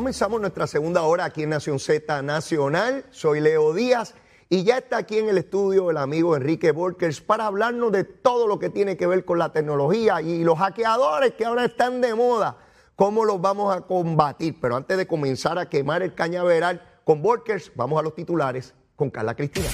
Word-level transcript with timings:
Comenzamos 0.00 0.40
nuestra 0.40 0.66
segunda 0.66 1.02
hora 1.02 1.26
aquí 1.26 1.42
en 1.42 1.50
Nación 1.50 1.78
Z 1.78 2.22
Nacional. 2.22 3.04
Soy 3.10 3.38
Leo 3.38 3.74
Díaz 3.74 4.14
y 4.48 4.64
ya 4.64 4.78
está 4.78 4.96
aquí 4.96 5.18
en 5.18 5.28
el 5.28 5.36
estudio 5.36 5.90
el 5.90 5.98
amigo 5.98 6.34
Enrique 6.34 6.72
Borkers 6.72 7.20
para 7.20 7.44
hablarnos 7.44 7.92
de 7.92 8.04
todo 8.04 8.46
lo 8.46 8.58
que 8.58 8.70
tiene 8.70 8.96
que 8.96 9.06
ver 9.06 9.26
con 9.26 9.38
la 9.38 9.52
tecnología 9.52 10.22
y 10.22 10.42
los 10.42 10.58
hackeadores 10.58 11.34
que 11.34 11.44
ahora 11.44 11.66
están 11.66 12.00
de 12.00 12.14
moda. 12.14 12.56
¿Cómo 12.96 13.26
los 13.26 13.42
vamos 13.42 13.76
a 13.76 13.82
combatir? 13.82 14.56
Pero 14.58 14.76
antes 14.76 14.96
de 14.96 15.06
comenzar 15.06 15.58
a 15.58 15.68
quemar 15.68 16.02
el 16.02 16.14
cañaveral 16.14 16.80
con 17.04 17.20
Borkers, 17.20 17.70
vamos 17.74 18.00
a 18.00 18.02
los 18.02 18.14
titulares 18.14 18.72
con 18.96 19.10
Carla 19.10 19.34
Cristina. 19.34 19.68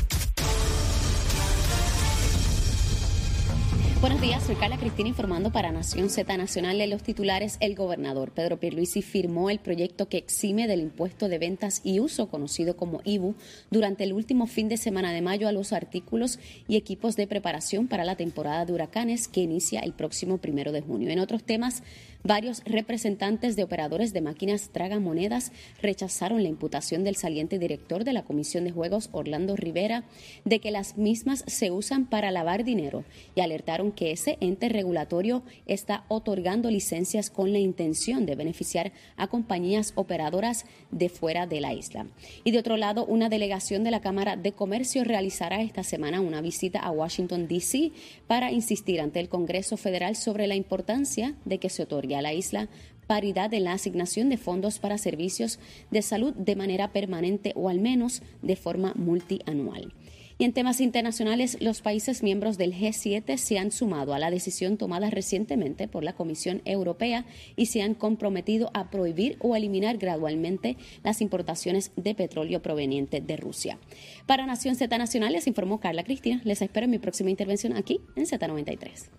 Buenos 3.98 4.20
días, 4.20 4.42
soy 4.44 4.56
Carla 4.56 4.76
Cristina 4.76 5.08
informando 5.08 5.50
para 5.50 5.72
Nación 5.72 6.10
Z 6.10 6.36
Nacional 6.36 6.76
de 6.76 6.86
los 6.86 7.02
titulares. 7.02 7.56
El 7.60 7.74
gobernador 7.74 8.30
Pedro 8.30 8.60
Pierluisi 8.60 9.00
firmó 9.00 9.48
el 9.48 9.58
proyecto 9.58 10.06
que 10.10 10.18
exime 10.18 10.68
del 10.68 10.80
impuesto 10.80 11.28
de 11.28 11.38
ventas 11.38 11.80
y 11.82 11.98
uso 11.98 12.28
conocido 12.28 12.76
como 12.76 13.00
IBU 13.04 13.34
durante 13.70 14.04
el 14.04 14.12
último 14.12 14.46
fin 14.46 14.68
de 14.68 14.76
semana 14.76 15.12
de 15.12 15.22
mayo 15.22 15.48
a 15.48 15.52
los 15.52 15.72
artículos 15.72 16.38
y 16.68 16.76
equipos 16.76 17.16
de 17.16 17.26
preparación 17.26 17.88
para 17.88 18.04
la 18.04 18.16
temporada 18.16 18.66
de 18.66 18.74
huracanes 18.74 19.28
que 19.28 19.40
inicia 19.40 19.80
el 19.80 19.94
próximo 19.94 20.38
primero 20.38 20.72
de 20.72 20.82
junio. 20.82 21.10
En 21.10 21.18
otros 21.18 21.42
temas, 21.42 21.82
Varios 22.26 22.64
representantes 22.64 23.54
de 23.54 23.62
operadores 23.62 24.12
de 24.12 24.20
máquinas 24.20 24.70
tragamonedas 24.70 25.52
rechazaron 25.80 26.42
la 26.42 26.48
imputación 26.48 27.04
del 27.04 27.14
saliente 27.14 27.60
director 27.60 28.02
de 28.02 28.12
la 28.12 28.24
Comisión 28.24 28.64
de 28.64 28.72
Juegos, 28.72 29.10
Orlando 29.12 29.54
Rivera, 29.54 30.02
de 30.44 30.58
que 30.58 30.72
las 30.72 30.96
mismas 30.96 31.44
se 31.46 31.70
usan 31.70 32.04
para 32.04 32.32
lavar 32.32 32.64
dinero 32.64 33.04
y 33.36 33.42
alertaron 33.42 33.85
que 33.92 34.12
ese 34.12 34.38
ente 34.40 34.68
regulatorio 34.68 35.42
está 35.66 36.04
otorgando 36.08 36.70
licencias 36.70 37.30
con 37.30 37.52
la 37.52 37.58
intención 37.58 38.26
de 38.26 38.34
beneficiar 38.34 38.92
a 39.16 39.28
compañías 39.28 39.92
operadoras 39.94 40.64
de 40.90 41.08
fuera 41.08 41.46
de 41.46 41.60
la 41.60 41.72
isla. 41.72 42.06
Y 42.44 42.50
de 42.50 42.58
otro 42.58 42.76
lado, 42.76 43.04
una 43.06 43.28
delegación 43.28 43.84
de 43.84 43.90
la 43.90 44.00
Cámara 44.00 44.36
de 44.36 44.52
Comercio 44.52 45.04
realizará 45.04 45.62
esta 45.62 45.82
semana 45.82 46.20
una 46.20 46.40
visita 46.40 46.80
a 46.80 46.90
Washington, 46.90 47.48
D.C. 47.48 47.92
para 48.26 48.52
insistir 48.52 49.00
ante 49.00 49.20
el 49.20 49.28
Congreso 49.28 49.76
Federal 49.76 50.16
sobre 50.16 50.46
la 50.46 50.54
importancia 50.54 51.34
de 51.44 51.58
que 51.58 51.70
se 51.70 51.82
otorgue 51.82 52.16
a 52.16 52.22
la 52.22 52.32
isla 52.32 52.68
paridad 53.06 53.52
en 53.54 53.64
la 53.64 53.72
asignación 53.72 54.28
de 54.28 54.36
fondos 54.36 54.78
para 54.78 54.98
servicios 54.98 55.58
de 55.90 56.02
salud 56.02 56.34
de 56.34 56.56
manera 56.56 56.92
permanente 56.92 57.52
o 57.54 57.68
al 57.68 57.80
menos 57.80 58.22
de 58.42 58.56
forma 58.56 58.92
multianual. 58.96 59.92
Y 60.38 60.44
en 60.44 60.52
temas 60.52 60.80
internacionales, 60.80 61.56
los 61.60 61.80
países 61.80 62.22
miembros 62.22 62.58
del 62.58 62.74
G7 62.74 63.36
se 63.38 63.58
han 63.58 63.70
sumado 63.70 64.12
a 64.12 64.18
la 64.18 64.30
decisión 64.30 64.76
tomada 64.76 65.08
recientemente 65.10 65.88
por 65.88 66.04
la 66.04 66.14
Comisión 66.14 66.62
Europea 66.64 67.24
y 67.56 67.66
se 67.66 67.82
han 67.82 67.94
comprometido 67.94 68.70
a 68.74 68.90
prohibir 68.90 69.36
o 69.40 69.56
eliminar 69.56 69.96
gradualmente 69.96 70.76
las 71.02 71.20
importaciones 71.20 71.92
de 71.96 72.14
petróleo 72.14 72.60
proveniente 72.60 73.20
de 73.20 73.36
Rusia. 73.36 73.78
Para 74.26 74.46
Nación 74.46 74.76
Z 74.76 74.98
Nacional 74.98 75.32
les 75.32 75.46
informó 75.46 75.80
Carla 75.80 76.04
Cristina. 76.04 76.40
Les 76.44 76.60
espero 76.60 76.84
en 76.84 76.90
mi 76.90 76.98
próxima 76.98 77.30
intervención 77.30 77.74
aquí 77.74 78.00
en 78.14 78.26
Z93 78.26 79.10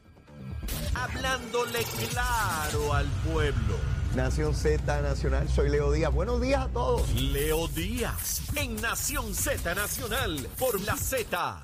hablándole 0.97 1.79
claro 2.11 2.93
al 2.93 3.07
pueblo. 3.31 3.96
Nación 4.17 4.55
Z 4.55 5.01
Nacional, 5.03 5.47
soy 5.47 5.69
Leo 5.69 5.91
Díaz. 5.91 6.11
Buenos 6.11 6.41
días 6.41 6.65
a 6.65 6.69
todos. 6.69 7.13
Leo 7.13 7.67
Díaz, 7.67 8.41
en 8.55 8.75
Nación 8.77 9.31
Z 9.35 9.75
Nacional, 9.75 10.47
por 10.57 10.81
la 10.81 10.97
Z. 10.97 11.61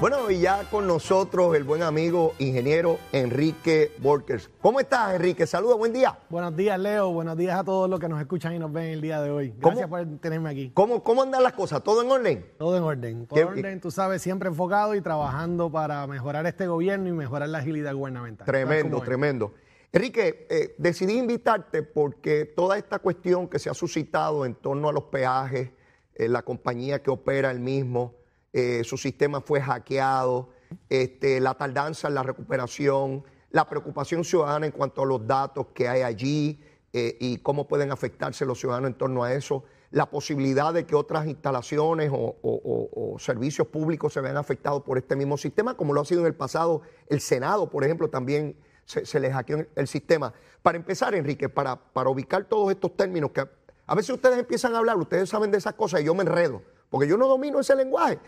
Bueno, 0.00 0.30
y 0.30 0.40
ya 0.40 0.70
con 0.70 0.86
nosotros 0.86 1.56
el 1.56 1.64
buen 1.64 1.82
amigo 1.82 2.34
ingeniero 2.38 2.98
Enrique 3.10 3.90
Borkers. 3.98 4.50
¿Cómo 4.60 4.78
estás, 4.78 5.14
Enrique? 5.16 5.48
Saludos, 5.48 5.78
buen 5.78 5.92
día. 5.92 6.16
Buenos 6.30 6.56
días, 6.56 6.78
Leo. 6.78 7.10
Buenos 7.10 7.36
días 7.36 7.58
a 7.58 7.64
todos 7.64 7.90
los 7.90 7.98
que 7.98 8.08
nos 8.08 8.20
escuchan 8.20 8.54
y 8.54 8.60
nos 8.60 8.72
ven 8.72 8.84
el 8.84 9.00
día 9.00 9.20
de 9.20 9.30
hoy. 9.30 9.52
Gracias 9.58 9.88
por 9.88 10.06
tenerme 10.18 10.48
aquí. 10.48 10.70
¿Cómo, 10.74 11.02
¿Cómo 11.02 11.22
andan 11.22 11.42
las 11.42 11.54
cosas? 11.54 11.82
¿Todo 11.82 12.02
en 12.02 12.10
orden? 12.12 12.46
Todo 12.56 12.76
en 12.76 12.82
orden. 12.84 13.26
Todo 13.26 13.40
en 13.40 13.48
orden, 13.48 13.80
tú 13.80 13.90
sabes, 13.90 14.22
siempre 14.22 14.48
enfocado 14.48 14.94
y 14.94 15.00
trabajando 15.00 15.72
para 15.72 16.06
mejorar 16.06 16.46
este 16.46 16.68
gobierno 16.68 17.08
y 17.08 17.12
mejorar 17.12 17.48
la 17.48 17.58
agilidad 17.58 17.94
gubernamental. 17.94 18.46
Tremendo, 18.46 19.00
tremendo. 19.00 19.54
Enrique, 19.94 20.48
eh, 20.50 20.74
decidí 20.76 21.16
invitarte 21.16 21.84
porque 21.84 22.46
toda 22.46 22.76
esta 22.76 22.98
cuestión 22.98 23.46
que 23.46 23.60
se 23.60 23.70
ha 23.70 23.74
suscitado 23.74 24.44
en 24.44 24.56
torno 24.56 24.88
a 24.88 24.92
los 24.92 25.04
peajes, 25.04 25.70
eh, 26.16 26.28
la 26.28 26.42
compañía 26.42 27.00
que 27.00 27.12
opera 27.12 27.52
el 27.52 27.60
mismo, 27.60 28.16
eh, 28.52 28.82
su 28.82 28.96
sistema 28.96 29.40
fue 29.40 29.60
hackeado, 29.60 30.48
este, 30.88 31.38
la 31.38 31.54
tardanza 31.54 32.08
en 32.08 32.14
la 32.14 32.24
recuperación, 32.24 33.22
la 33.52 33.68
preocupación 33.68 34.24
ciudadana 34.24 34.66
en 34.66 34.72
cuanto 34.72 35.02
a 35.02 35.06
los 35.06 35.24
datos 35.24 35.68
que 35.72 35.86
hay 35.86 36.02
allí 36.02 36.60
y 36.92 37.38
cómo 37.38 37.66
pueden 37.66 37.90
afectarse 37.90 38.44
los 38.46 38.60
ciudadanos 38.60 38.90
en 38.90 38.94
torno 38.94 39.24
a 39.24 39.32
eso, 39.32 39.64
la 39.90 40.10
posibilidad 40.10 40.72
de 40.72 40.86
que 40.86 40.94
otras 40.94 41.26
instalaciones 41.26 42.10
o, 42.12 43.16
servicios 43.18 43.66
públicos 43.66 44.12
se 44.12 44.20
vean 44.20 44.36
afectados 44.36 44.82
por 44.82 44.98
este 44.98 45.16
mismo 45.16 45.36
sistema, 45.36 45.76
como 45.76 45.92
lo 45.92 46.00
ha 46.00 46.04
sido 46.04 46.20
en 46.20 46.28
el 46.28 46.34
pasado 46.34 46.82
el 47.08 47.20
Senado, 47.20 47.68
por 47.68 47.84
ejemplo, 47.84 48.10
también 48.10 48.56
se, 48.84 49.06
se 49.06 49.20
les 49.20 49.32
hackeó 49.32 49.64
el 49.74 49.88
sistema. 49.88 50.32
Para 50.62 50.76
empezar, 50.76 51.14
Enrique, 51.14 51.48
para, 51.48 51.76
para 51.76 52.08
ubicar 52.08 52.44
todos 52.44 52.70
estos 52.70 52.96
términos 52.96 53.30
que 53.30 53.46
a 53.86 53.94
veces 53.94 54.10
ustedes 54.10 54.38
empiezan 54.38 54.74
a 54.74 54.78
hablar, 54.78 54.96
ustedes 54.96 55.28
saben 55.28 55.50
de 55.50 55.58
esas 55.58 55.74
cosas 55.74 56.00
y 56.00 56.04
yo 56.04 56.14
me 56.14 56.22
enredo, 56.22 56.62
porque 56.88 57.06
yo 57.06 57.16
no 57.16 57.28
domino 57.28 57.60
ese 57.60 57.74
lenguaje. 57.76 58.18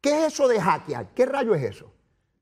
¿Qué 0.00 0.26
es 0.26 0.32
eso 0.34 0.48
de 0.48 0.60
hackear? 0.60 1.14
¿Qué 1.14 1.26
rayo 1.26 1.54
es 1.54 1.62
eso? 1.62 1.92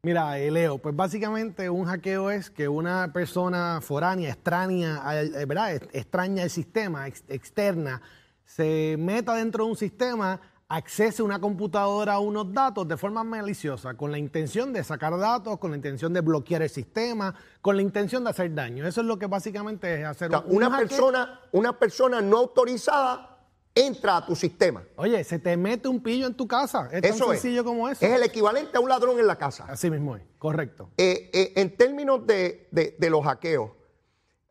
Mira, 0.03 0.39
eh, 0.39 0.51
Leo, 0.51 0.79
pues 0.79 0.97
básicamente 0.97 1.69
un 1.69 1.85
hackeo 1.85 2.31
es 2.31 2.49
que 2.49 2.69
una 2.69 3.13
persona 3.13 3.81
foránea, 3.83 4.31
extraña, 4.31 5.03
eh, 5.23 5.45
¿verdad? 5.45 5.75
extraña 5.93 6.43
el 6.43 6.49
sistema, 6.49 7.07
externa, 7.07 8.01
se 8.47 8.97
meta 8.99 9.35
dentro 9.35 9.65
de 9.65 9.71
un 9.71 9.77
sistema, 9.77 10.41
accese 10.71 11.21
una 11.21 11.41
computadora 11.41 12.15
a 12.15 12.19
unos 12.21 12.53
datos 12.55 12.87
de 12.87 12.97
forma 12.97 13.25
maliciosa, 13.25 13.95
con 13.95 14.13
la 14.13 14.19
intención 14.19 14.73
de 14.73 14.85
sacar 14.85 15.19
datos, 15.19 15.59
con 15.59 15.73
la 15.73 15.77
intención 15.77 16.13
de 16.13 16.21
bloquear 16.21 16.63
el 16.63 16.71
sistema, 16.71 17.35
con 17.61 17.75
la 17.75 17.83
intención 17.83 18.23
de 18.23 18.31
hacer 18.31 18.55
daño. 18.55 18.87
Eso 18.87 19.01
es 19.01 19.07
lo 19.09 19.19
que 19.19 19.27
básicamente 19.27 20.01
es 20.01 20.07
hacer 20.07 20.31
una 20.47 20.79
persona, 20.79 21.41
una 21.51 21.77
persona 21.77 22.21
no 22.21 22.39
autorizada 22.39 23.31
entra 23.75 24.19
a 24.19 24.27
tu 24.27 24.37
sistema. 24.37 24.85
Oye, 24.95 25.25
se 25.25 25.41
te 25.41 25.57
mete 25.57 25.89
un 25.89 26.01
pillo 26.01 26.29
en 26.29 26.35
tu 26.35 26.47
casa. 26.47 26.89
Es 26.93 27.03
tan 27.03 27.15
sencillo 27.15 27.65
como 27.65 27.89
eso. 27.89 28.07
Es 28.07 28.13
el 28.13 28.23
equivalente 28.23 28.77
a 28.77 28.81
un 28.81 28.89
ladrón 28.89 29.19
en 29.19 29.27
la 29.27 29.37
casa. 29.37 29.67
Así 29.69 29.91
mismo 29.91 30.15
es, 30.15 30.23
correcto. 30.39 30.91
Eh, 30.97 31.31
eh, 31.33 31.53
en 31.57 31.77
términos 31.77 32.25
de, 32.29 32.69
los 33.01 33.25
hackeos, 33.25 33.73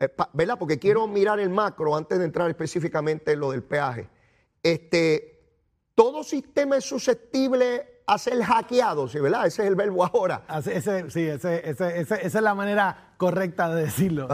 eh, 0.01 0.09
¿verdad? 0.33 0.59
Porque 0.59 0.79
quiero 0.79 1.07
mirar 1.07 1.39
el 1.39 1.49
macro 1.49 1.95
antes 1.95 2.19
de 2.19 2.25
entrar 2.25 2.49
específicamente 2.49 3.31
en 3.31 3.39
lo 3.39 3.51
del 3.51 3.63
peaje. 3.63 4.09
Este, 4.61 5.38
todo 5.99 6.23
sistema 6.23 6.77
es 6.77 6.85
susceptible 6.85 8.03
a 8.07 8.17
ser 8.17 8.41
hackeado, 8.41 9.09
¿sí, 9.09 9.19
¿verdad? 9.19 9.47
Ese 9.47 9.63
es 9.63 9.67
el 9.67 9.75
verbo 9.75 10.05
ahora. 10.05 10.45
Ese, 10.65 11.11
sí, 11.11 11.23
esa 11.23 12.15
es 12.15 12.33
la 12.35 12.55
manera 12.55 13.15
correcta 13.17 13.75
de 13.75 13.81
decirlo. 13.81 14.29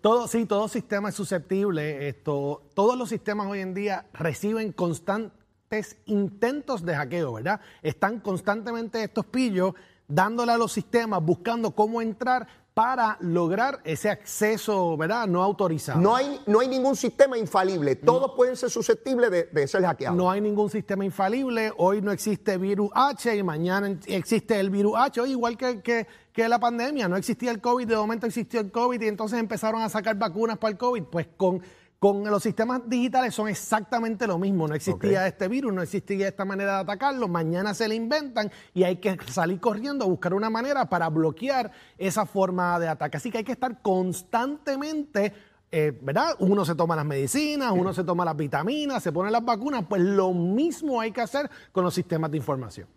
todo, 0.00 0.26
sí, 0.26 0.46
todo 0.46 0.66
sistema 0.66 1.10
es 1.10 1.14
susceptible. 1.14 2.08
Esto, 2.08 2.64
todos 2.74 2.98
los 2.98 3.08
sistemas 3.08 3.46
hoy 3.46 3.60
en 3.60 3.72
día 3.72 4.06
reciben 4.14 4.72
constantes 4.72 5.96
intentos 6.06 6.84
de 6.84 6.96
hackeo, 6.96 7.34
¿verdad? 7.34 7.60
Están 7.82 8.18
constantemente 8.18 9.00
estos 9.04 9.26
pillos 9.26 9.74
dándole 10.08 10.50
a 10.50 10.58
los 10.58 10.72
sistemas, 10.72 11.22
buscando 11.22 11.70
cómo 11.70 12.02
entrar 12.02 12.48
para 12.76 13.16
lograr 13.20 13.80
ese 13.84 14.10
acceso, 14.10 14.98
¿verdad? 14.98 15.26
No 15.26 15.42
autorizado. 15.42 15.98
No 15.98 16.14
hay, 16.14 16.38
no 16.44 16.60
hay 16.60 16.68
ningún 16.68 16.94
sistema 16.94 17.38
infalible. 17.38 17.96
Todos 17.96 18.32
pueden 18.36 18.54
ser 18.54 18.68
susceptibles 18.68 19.30
de, 19.30 19.66
ser 19.66 19.80
hackeados. 19.80 20.14
No 20.14 20.30
hay 20.30 20.42
ningún 20.42 20.68
sistema 20.68 21.02
infalible. 21.02 21.72
Hoy 21.78 22.02
no 22.02 22.12
existe 22.12 22.58
virus 22.58 22.90
H 22.94 23.34
y 23.34 23.42
mañana 23.42 23.98
existe 24.06 24.60
el 24.60 24.68
virus 24.68 24.92
H. 24.94 25.18
Hoy 25.22 25.30
igual 25.30 25.56
que, 25.56 25.80
que, 25.80 26.06
que 26.34 26.46
la 26.46 26.58
pandemia. 26.58 27.08
No 27.08 27.16
existía 27.16 27.50
el 27.50 27.62
COVID, 27.62 27.88
de 27.88 27.96
momento 27.96 28.26
existió 28.26 28.60
el 28.60 28.70
COVID 28.70 29.00
y 29.00 29.06
entonces 29.06 29.38
empezaron 29.38 29.80
a 29.80 29.88
sacar 29.88 30.16
vacunas 30.16 30.58
para 30.58 30.72
el 30.72 30.76
COVID. 30.76 31.04
Pues 31.04 31.28
con 31.34 31.62
con 31.98 32.24
los 32.24 32.42
sistemas 32.42 32.82
digitales 32.86 33.34
son 33.34 33.48
exactamente 33.48 34.26
lo 34.26 34.38
mismo. 34.38 34.68
No 34.68 34.74
existía 34.74 35.26
este 35.26 35.48
virus, 35.48 35.72
no 35.72 35.82
existía 35.82 36.28
esta 36.28 36.44
manera 36.44 36.74
de 36.74 36.80
atacarlo. 36.80 37.26
Mañana 37.28 37.74
se 37.74 37.88
le 37.88 37.94
inventan 37.94 38.50
y 38.74 38.84
hay 38.84 38.96
que 38.96 39.16
salir 39.28 39.60
corriendo 39.60 40.04
a 40.04 40.08
buscar 40.08 40.34
una 40.34 40.50
manera 40.50 40.88
para 40.88 41.08
bloquear 41.08 41.72
esa 41.96 42.26
forma 42.26 42.78
de 42.78 42.88
ataque. 42.88 43.16
Así 43.16 43.30
que 43.30 43.38
hay 43.38 43.44
que 43.44 43.52
estar 43.52 43.80
constantemente 43.80 45.32
eh, 45.72 45.98
¿verdad? 46.00 46.36
Uno 46.38 46.64
se 46.64 46.74
toma 46.74 46.94
las 46.94 47.04
medicinas, 47.04 47.72
uno 47.72 47.92
se 47.92 48.04
toma 48.04 48.24
las 48.24 48.36
vitaminas, 48.36 49.02
se 49.02 49.10
pone 49.10 49.30
las 49.30 49.44
vacunas, 49.44 49.84
pues 49.88 50.00
lo 50.00 50.32
mismo 50.32 51.00
hay 51.00 51.10
que 51.10 51.20
hacer 51.20 51.50
con 51.72 51.82
los 51.82 51.92
sistemas 51.92 52.30
de 52.30 52.36
información. 52.36 52.88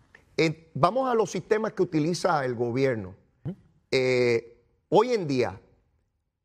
vamos 0.74 1.10
a 1.10 1.14
los 1.14 1.30
sistemas 1.30 1.72
que 1.72 1.82
utiliza 1.82 2.44
el 2.44 2.54
gobierno. 2.54 3.14
Eh, 3.90 4.62
hoy 4.88 5.12
en 5.12 5.26
día, 5.26 5.60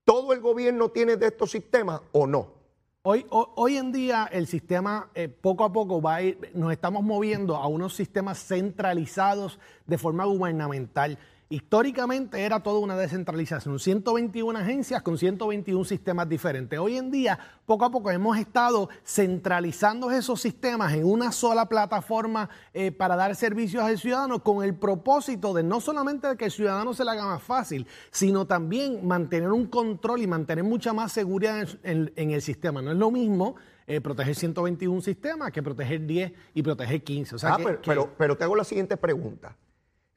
¿Todo 0.06 0.34
el 0.34 0.40
gobierno 0.40 0.90
tiene 0.90 1.18
de 1.18 1.26
estos 1.26 1.50
sistemas 1.50 2.00
o 2.12 2.28
no? 2.28 2.54
Hoy, 3.02 3.78
en 3.78 3.92
día 3.92 4.30
el 4.32 4.48
sistema 4.48 5.10
eh, 5.16 5.28
poco 5.28 5.64
a 5.64 5.74
poco 5.74 6.02
va 6.02 6.16
a 6.16 6.22
ir, 6.22 6.52
nos 6.54 6.72
estamos 6.72 7.04
moviendo 7.04 7.56
a 7.56 7.68
unos 7.68 7.96
sistemas 7.96 8.44
centralizados 8.44 9.60
de 9.86 9.98
forma 9.98 10.26
gubernamental. 10.26 11.18
Históricamente 11.48 12.42
era 12.42 12.64
toda 12.64 12.80
una 12.80 12.98
descentralización, 12.98 13.78
121 13.78 14.58
agencias 14.58 15.04
con 15.04 15.16
121 15.16 15.86
sistemas 15.86 16.28
diferentes. 16.28 16.80
Hoy 16.80 16.98
en 16.98 17.12
día, 17.12 17.38
poco 17.68 17.86
a 17.86 17.92
poco 17.92 18.10
hemos 18.10 18.36
estado 18.40 18.90
centralizando 19.06 20.10
esos 20.10 20.42
sistemas 20.42 20.94
en 20.94 21.06
una 21.06 21.32
sola 21.32 21.70
plataforma 21.70 22.50
eh, 22.74 22.92
para 22.92 23.16
dar 23.16 23.36
servicios 23.36 23.84
al 23.84 24.00
ciudadano 24.00 24.42
con 24.44 24.64
el 24.64 24.74
propósito 24.74 25.54
de 25.54 25.62
no 25.62 25.82
solamente 25.82 26.36
que 26.36 26.46
el 26.46 26.52
ciudadano 26.52 26.96
se 26.96 27.06
le 27.06 27.12
haga 27.12 27.28
más 27.28 27.44
fácil, 27.44 27.86
sino 28.10 28.48
también 28.48 29.06
mantener 29.06 29.52
un 29.52 29.68
control 29.68 30.24
y 30.24 30.28
mantener 30.28 30.64
mucha 30.64 30.94
más 30.94 31.12
seguridad 31.12 31.68
en, 31.84 32.32
el 32.32 32.42
sistema. 32.42 32.82
No 32.82 32.92
es 32.92 32.98
lo 32.98 33.12
mismo 33.12 33.56
eh, 33.86 34.02
proteger 34.02 34.34
121 34.34 35.00
sistemas 35.02 35.52
que 35.52 35.62
proteger 35.62 36.08
10 36.08 36.34
y 36.56 36.64
proteger 36.64 37.04
15. 37.04 37.36
ah, 37.44 37.60
pero, 37.86 38.16
pero 38.18 38.36
te 38.36 38.44
hago 38.44 38.56
la 38.56 38.64
siguiente 38.64 38.98
pregunta. 38.98 39.56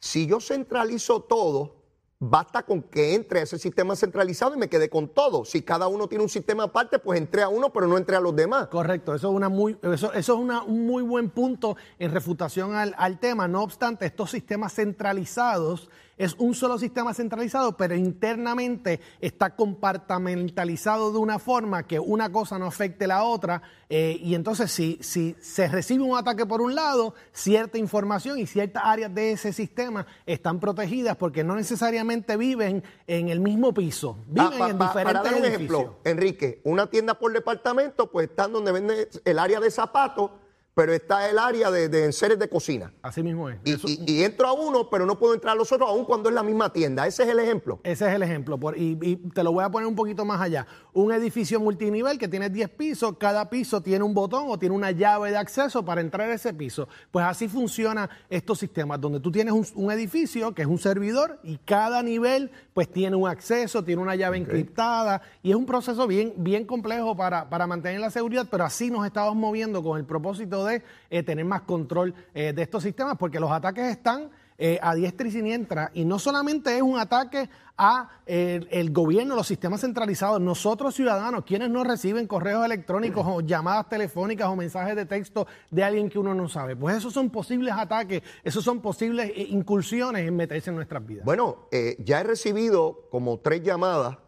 Si 0.01 0.27
yo 0.27 0.41
centralizo 0.41 1.21
todo, 1.21 1.79
basta 2.21 2.65
con 2.65 2.83
que 2.83 3.15
entre 3.15 3.41
a 3.41 3.43
ese 3.43 3.59
sistema 3.59 3.95
centralizado 3.95 4.55
y 4.55 4.59
me 4.59 4.69
quede 4.69 4.89
con 4.89 5.09
todo. 5.09 5.45
Si 5.45 5.63
cada 5.63 5.89
uno 5.89 6.09
tiene 6.09 6.25
un 6.25 6.31
sistema 6.31 6.65
aparte, 6.65 6.99
pues 6.99 7.19
entré 7.19 7.43
a 7.43 7.49
uno, 7.49 7.73
pero 7.73 7.87
no 7.87 7.97
entré 7.97 8.17
a 8.17 8.21
los 8.21 8.35
demás. 8.35 8.69
Correcto, 8.69 9.15
eso 9.15 9.29
es, 9.29 9.35
una 9.35 9.49
muy, 9.49 9.79
eso, 9.83 10.13
es 10.13 10.29
un 10.29 10.87
muy 10.87 11.03
buen 11.03 11.31
punto 11.31 11.77
en 11.99 12.13
refutación 12.13 12.75
al, 12.75 12.95
al 12.99 13.19
tema. 13.19 13.49
No 13.49 13.63
obstante, 13.63 14.07
estos 14.07 14.31
sistemas 14.31 14.75
centralizados 14.75 15.91
es 16.19 16.35
un 16.39 16.55
solo 16.55 16.79
sistema 16.79 17.15
centralizado, 17.15 17.77
pero 17.77 17.95
internamente 17.95 19.01
está 19.21 19.55
compartamentalizado 19.57 21.13
de 21.13 21.19
una 21.19 21.39
forma 21.39 21.85
que 21.85 21.99
una 21.99 22.31
cosa 22.31 22.59
no 22.59 22.67
afecte 22.67 23.05
a 23.05 23.09
la 23.09 23.23
otra. 23.23 23.63
Eh, 23.89 24.19
y 24.23 24.35
entonces, 24.35 24.71
si, 24.71 24.99
si 25.01 25.35
se 25.41 25.69
recibe 25.69 26.03
un 26.03 26.19
ataque 26.19 26.45
por 26.45 26.61
un 26.61 26.75
lado, 26.75 27.15
cierta 27.33 27.79
información 27.79 28.39
y 28.39 28.47
ciertas 28.47 28.83
áreas 28.85 29.15
de 29.15 29.33
ese 29.33 29.53
sistema 29.53 30.07
están 30.27 30.61
protegidas 30.61 31.17
porque 31.17 31.45
no 31.45 31.55
necesariamente 31.55 32.37
viven 32.37 32.83
en 33.07 33.29
el 33.29 33.41
mismo 33.41 33.73
piso, 33.73 34.19
viven 34.27 34.61
ah, 34.61 34.71
en 34.71 34.79
diferentes 34.79 35.05
para 35.05 35.23
dar 35.23 35.35
un 35.35 35.45
ejemplo, 35.45 35.97
Enrique, 36.05 36.61
una 36.65 36.89
tienda 36.89 37.15
por 37.15 37.33
departamento, 37.33 38.11
pues 38.11 38.29
están 38.29 38.53
donde 38.53 38.73
vende 38.73 39.09
el 39.25 39.39
área 39.39 39.61
de 39.61 39.71
zapatos 39.71 40.33
pero 40.79 40.93
está 40.93 41.29
el 41.29 41.41
área 41.41 41.73
de, 41.73 41.89
de 41.89 42.05
enseres 42.05 42.39
de 42.39 42.49
cocina. 42.49 42.93
Así 43.03 43.21
mismo 43.21 43.51
es. 43.51 43.59
Y, 44.07 44.23
entro 44.23 44.47
a 44.47 44.53
uno, 44.53 44.89
pero 44.89 45.07
no 45.07 45.19
puedo 45.19 45.35
entrar 45.35 45.55
a 45.55 45.57
los 45.57 45.73
otros, 45.73 45.91
aun 45.91 46.05
cuando 46.05 46.29
es 46.29 46.35
la 46.37 46.45
misma 46.45 46.73
tienda. 46.73 47.05
Ese 47.05 47.25
es 47.25 47.31
el 47.31 47.41
ejemplo. 47.41 47.81
Ese 47.83 48.07
es 48.07 48.15
el 48.15 48.23
ejemplo. 48.23 48.57
y, 48.77 48.97
y, 49.03 49.17
te 49.17 49.43
lo 49.43 49.51
voy 49.51 49.65
a 49.65 49.71
poner 49.71 49.89
un 49.89 49.97
poquito 49.97 50.25
más 50.25 50.41
allá. 50.41 50.69
Un 50.93 51.11
edificio 51.11 51.59
multinivel 51.59 52.17
que 52.17 52.29
tiene 52.29 52.49
10 52.49 52.69
pisos, 52.71 53.17
cada 53.19 53.51
piso 53.51 53.81
tiene 53.81 54.05
un 54.05 54.15
botón 54.15 54.45
o 54.51 54.57
tiene 54.57 54.73
una 54.73 54.93
llave 54.93 55.33
de 55.33 55.37
acceso 55.37 55.85
para 55.85 56.01
entrar 56.01 56.31
a 56.31 56.35
ese 56.35 56.55
piso. 56.55 56.87
Pues 57.11 57.25
así 57.25 57.49
funcionan 57.49 58.09
estos 58.31 58.61
sistemas, 58.61 59.01
donde 59.01 59.19
tú 59.19 59.33
tienes 59.33 59.73
un, 59.75 59.91
edificio 59.91 60.55
que 60.55 60.63
es 60.63 60.69
un 60.69 60.79
servidor 60.79 61.41
y 61.43 61.57
cada 61.57 62.05
nivel 62.05 62.53
pues 62.73 62.89
tiene 62.89 63.17
un 63.17 63.27
acceso, 63.27 63.83
tiene 63.83 64.01
una 64.01 64.15
llave 64.15 64.37
encriptada 64.37 65.23
y 65.43 65.51
es 65.51 65.57
un 65.57 65.67
proceso 65.67 66.07
bien, 66.07 66.35
bien 66.37 66.65
complejo 66.67 67.17
para, 67.17 67.51
para 67.51 67.67
mantener 67.67 67.99
la 67.99 68.11
seguridad, 68.11 68.47
pero 68.49 68.65
así 68.65 68.93
nos 68.93 69.05
estamos 69.05 69.35
moviendo 69.35 69.83
con 69.83 69.99
el 69.99 70.05
propósito 70.05 70.65
de 70.65 70.68
eh, 70.69 71.23
tener 71.23 71.45
más 71.45 71.63
control 71.63 72.15
eh, 72.35 72.53
de 72.53 72.63
estos 72.63 72.83
sistemas, 72.83 73.17
porque 73.19 73.41
los 73.41 73.51
ataques 73.51 73.85
están 73.85 74.31
eh, 74.57 74.79
a 74.83 74.95
diestra 74.95 75.29
y 75.29 75.31
siniestra, 75.31 75.91
y 75.95 76.05
no 76.05 76.19
solamente 76.19 76.75
es 76.75 76.83
un 76.83 76.99
ataque 76.99 77.49
a 77.77 78.11
el 78.27 78.93
gobierno, 78.93 79.37
los 79.37 79.47
sistemas 79.47 79.83
centralizados, 79.83 80.41
nosotros 80.41 80.97
ciudadanos, 80.97 81.45
quienes 81.45 81.71
no 81.71 81.85
reciben 81.85 82.27
correos 82.27 82.65
electrónicos 82.65 83.25
o 83.25 83.41
llamadas 83.41 83.89
telefónicas 83.89 84.49
o 84.49 84.57
mensajes 84.57 84.97
de 84.97 85.07
texto 85.07 85.47
de 85.71 85.85
alguien 85.85 86.09
que 86.09 86.19
uno 86.19 86.35
no 86.35 86.49
sabe, 86.49 86.75
pues 86.75 86.97
esos 86.97 87.13
son 87.13 87.31
posibles 87.31 87.73
ataques, 87.73 88.23
esos 88.43 88.65
son 88.65 88.81
posibles 88.81 89.31
incursiones 89.37 90.27
en 90.27 90.35
meterse 90.35 90.71
en 90.71 90.77
nuestras 90.77 91.07
vidas. 91.07 91.25
Bueno, 91.25 91.69
ya 92.05 92.21
he 92.21 92.25
recibido 92.25 93.07
como 93.13 93.39
tres 93.39 93.63
llamadas 93.63 94.19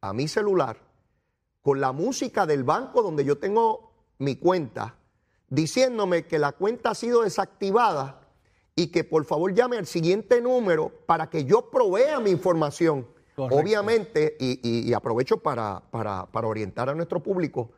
a 0.00 0.14
mi 0.14 0.26
celular 0.26 0.78
con 1.66 1.80
la 1.80 1.90
música 1.90 2.46
del 2.46 2.62
banco 2.62 3.02
donde 3.02 3.24
yo 3.24 3.38
tengo 3.38 3.90
mi 4.18 4.36
cuenta 4.36 4.94
diciéndome 5.48 6.26
que 6.26 6.38
la 6.38 6.52
cuenta 6.52 6.90
ha 6.90 6.94
sido 6.94 7.22
desactivada 7.22 8.20
y 8.74 8.88
que 8.88 9.04
por 9.04 9.24
favor 9.24 9.54
llame 9.54 9.78
al 9.78 9.86
siguiente 9.86 10.40
número 10.40 10.92
para 11.06 11.30
que 11.30 11.44
yo 11.44 11.70
provea 11.70 12.20
mi 12.20 12.30
información. 12.30 13.06
Obviamente, 13.36 14.36
y, 14.38 14.92
aprovecho 14.94 15.38
para, 15.38 15.82
para, 15.90 16.48
orientar 16.48 16.88
a 16.88 16.94
nuestro 16.94 17.22
público, 17.22 17.70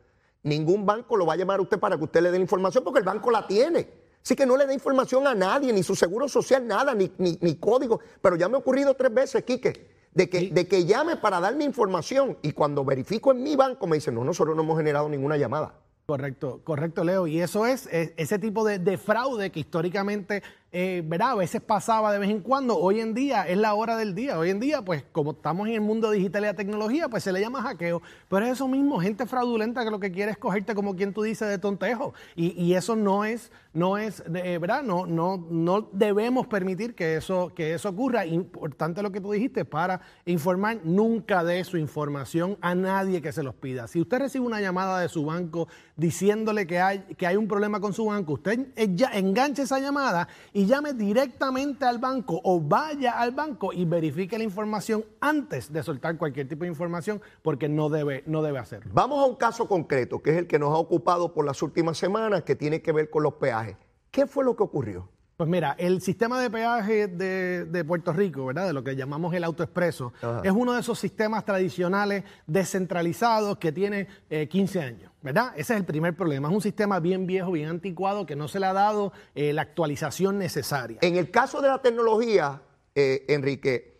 ningún 0.43 0.85
banco 0.85 1.17
lo 1.17 1.25
va 1.25 1.33
a 1.33 1.35
llamar 1.35 1.59
a 1.59 1.63
usted 1.63 1.79
para 1.79 1.97
que 1.97 2.05
usted 2.05 2.21
le 2.21 2.31
dé 2.31 2.37
la 2.37 2.43
información 2.43 2.83
porque 2.83 2.99
el 2.99 3.05
banco 3.05 3.29
la 3.29 3.45
tiene. 3.45 3.89
Así 4.23 4.35
que 4.35 4.45
no 4.45 4.55
le 4.55 4.65
dé 4.65 4.73
información 4.73 5.27
a 5.27 5.35
nadie, 5.35 5.73
ni 5.73 5.83
su 5.83 5.95
seguro 5.95 6.27
social, 6.27 6.65
nada, 6.65 6.93
ni, 6.93 7.11
ni, 7.17 7.55
código. 7.55 7.99
Pero 8.21 8.35
ya 8.35 8.47
me 8.47 8.55
ha 8.55 8.59
ocurrido 8.59 8.93
tres 8.93 9.13
veces, 9.13 9.43
Quique, 9.43 9.87
de 10.13 10.29
que, 10.29 10.49
de 10.49 10.67
que 10.67 10.85
llame 10.85 11.17
para 11.17 11.39
darme 11.39 11.65
información 11.65 12.37
y 12.41 12.51
cuando 12.51 12.85
verifico 12.85 13.31
en 13.31 13.43
mi 13.43 13.55
banco 13.55 13.87
me 13.87 13.97
dicen, 13.97 14.15
no, 14.15 14.23
nosotros 14.23 14.55
no 14.55 14.63
hemos 14.63 14.77
generado 14.77 15.09
ninguna 15.09 15.37
llamada. 15.37 15.73
Correcto, 16.09 16.61
correcto, 16.63 17.03
Leo. 17.03 17.27
Y 17.27 17.39
eso 17.39 17.67
es, 17.67 17.87
ese 17.91 18.39
tipo 18.39 18.65
de, 18.65 18.97
fraude 18.97 19.51
que 19.51 19.59
históricamente 19.59 20.41
eh. 20.71 21.03
A 21.19 21.35
veces 21.35 21.61
pasaba 21.61 22.11
de 22.11 22.19
vez 22.19 22.29
en 22.29 22.41
cuando. 22.41 22.77
Hoy 22.77 22.99
en 22.99 23.13
día 23.13 23.47
es 23.47 23.57
la 23.57 23.73
hora 23.73 23.95
del 23.95 24.15
día. 24.15 24.37
Hoy 24.39 24.49
en 24.49 24.59
día, 24.59 24.81
pues 24.81 25.03
como 25.11 25.31
estamos 25.31 25.67
en 25.67 25.75
el 25.75 25.81
mundo 25.81 26.11
digital 26.11 26.43
y 26.43 26.45
la 26.47 26.53
tecnología, 26.53 27.09
pues 27.09 27.23
se 27.23 27.31
le 27.31 27.41
llama 27.41 27.61
hackeo. 27.61 28.01
Pero 28.29 28.45
es 28.45 28.53
eso 28.53 28.67
mismo, 28.67 28.99
gente 28.99 29.25
fraudulenta 29.25 29.83
que 29.83 29.91
lo 29.91 29.99
que 29.99 30.11
quiere 30.11 30.31
es 30.31 30.37
cogerte 30.37 30.75
como 30.75 30.95
quien 30.95 31.13
tú 31.13 31.23
dices 31.23 31.47
de 31.49 31.57
tontejo. 31.57 32.13
Y, 32.35 32.73
eso 32.73 32.95
no 32.95 33.25
es, 33.25 33.51
no 33.73 33.97
es, 33.97 34.23
¿verdad? 34.27 34.83
No, 34.83 35.05
no, 35.05 35.45
no 35.49 35.89
debemos 35.91 36.47
permitir 36.47 36.95
que 36.95 37.17
eso, 37.17 37.51
que 37.53 37.73
eso 37.73 37.89
ocurra. 37.89 38.25
Importante 38.25 39.01
lo 39.01 39.11
que 39.11 39.19
tú 39.21 39.31
dijiste, 39.31 39.65
para 39.65 40.01
informar 40.25 40.79
nunca 40.83 41.43
de 41.43 41.63
su 41.63 41.77
información 41.77 42.57
a 42.61 42.75
nadie 42.75 43.21
que 43.21 43.31
se 43.31 43.43
los 43.43 43.55
pida. 43.55 43.87
Si 43.87 43.99
usted 43.99 44.19
recibe 44.19 44.45
una 44.45 44.61
llamada 44.61 44.99
de 44.99 45.09
su 45.09 45.25
banco 45.25 45.67
diciéndole 45.95 46.65
que 46.65 46.79
hay, 46.79 46.99
que 47.17 47.27
hay 47.27 47.35
un 47.35 47.47
problema 47.47 47.79
con 47.79 47.93
su 47.93 48.05
banco, 48.05 48.33
usted 48.33 48.67
ya 48.95 49.09
enganche 49.13 49.63
esa 49.63 49.79
llamada 49.79 50.27
y 50.53 50.58
llame 50.65 50.93
directamente 50.93 51.85
al 51.85 51.99
banco 51.99 52.41
o 52.43 52.59
vaya 52.59 53.19
al 53.19 53.31
banco 53.31 53.71
y 53.73 53.85
verifique 53.85 54.37
la 54.37 54.43
información 54.43 55.05
antes 55.19 55.71
de 55.71 55.83
soltar 55.83 56.17
cualquier 56.17 56.47
tipo 56.47 56.63
de 56.63 56.69
información 56.69 57.21
porque 57.41 57.69
no 57.69 57.89
debe, 57.89 58.23
no 58.25 58.41
debe 58.41 58.59
hacerlo. 58.59 58.91
Vamos 58.93 59.19
a 59.19 59.27
un 59.27 59.35
caso 59.35 59.67
concreto 59.67 60.19
que 60.19 60.31
es 60.31 60.37
el 60.37 60.47
que 60.47 60.59
nos 60.59 60.69
ha 60.69 60.77
ocupado 60.77 61.33
por 61.33 61.45
las 61.45 61.61
últimas 61.61 61.97
semanas 61.97 62.43
que 62.43 62.55
tiene 62.55 62.81
que 62.81 62.91
ver 62.91 63.09
con 63.09 63.23
los 63.23 63.35
peajes. 63.35 63.77
¿Qué 64.11 64.25
fue 64.25 64.43
lo 64.43 64.55
que 64.55 64.63
ocurrió? 64.63 65.07
Pues 65.39 65.49
mira, 65.49 65.73
el 65.79 66.01
sistema 66.01 66.41
de 66.41 66.49
peaje 66.49 67.07
de, 67.07 67.85
Puerto 67.85 68.11
Rico, 68.11 68.47
¿verdad? 68.47 68.67
De 68.67 68.73
lo 68.73 68.83
que 68.83 68.97
llamamos 68.97 69.33
el 69.33 69.45
autoexpreso, 69.45 70.11
es 70.43 70.51
uno 70.51 70.73
de 70.73 70.81
esos 70.81 70.99
sistemas 70.99 71.45
tradicionales 71.45 72.25
descentralizados 72.45 73.57
que 73.57 73.71
tiene 73.71 74.09
15 74.49 74.79
eh, 74.79 74.81
años, 74.81 75.13
¿verdad? 75.21 75.53
Ese 75.55 75.75
es 75.75 75.79
el 75.79 75.85
primer 75.85 76.13
problema. 76.13 76.49
Es 76.49 76.53
un 76.53 76.61
sistema 76.61 76.99
bien 76.99 77.25
viejo, 77.25 77.53
bien 77.53 77.69
anticuado, 77.69 78.25
que 78.25 78.35
no 78.35 78.49
se 78.49 78.59
le 78.59 78.65
ha 78.65 78.73
dado 78.73 79.13
eh, 79.33 79.53
la 79.53 79.61
actualización 79.61 80.37
necesaria. 80.37 80.97
En 80.99 81.15
el 81.15 81.31
caso 81.31 81.61
de 81.61 81.69
la 81.69 81.81
tecnología, 81.81 82.61
eh, 82.93 83.23
Enrique, 83.29 83.97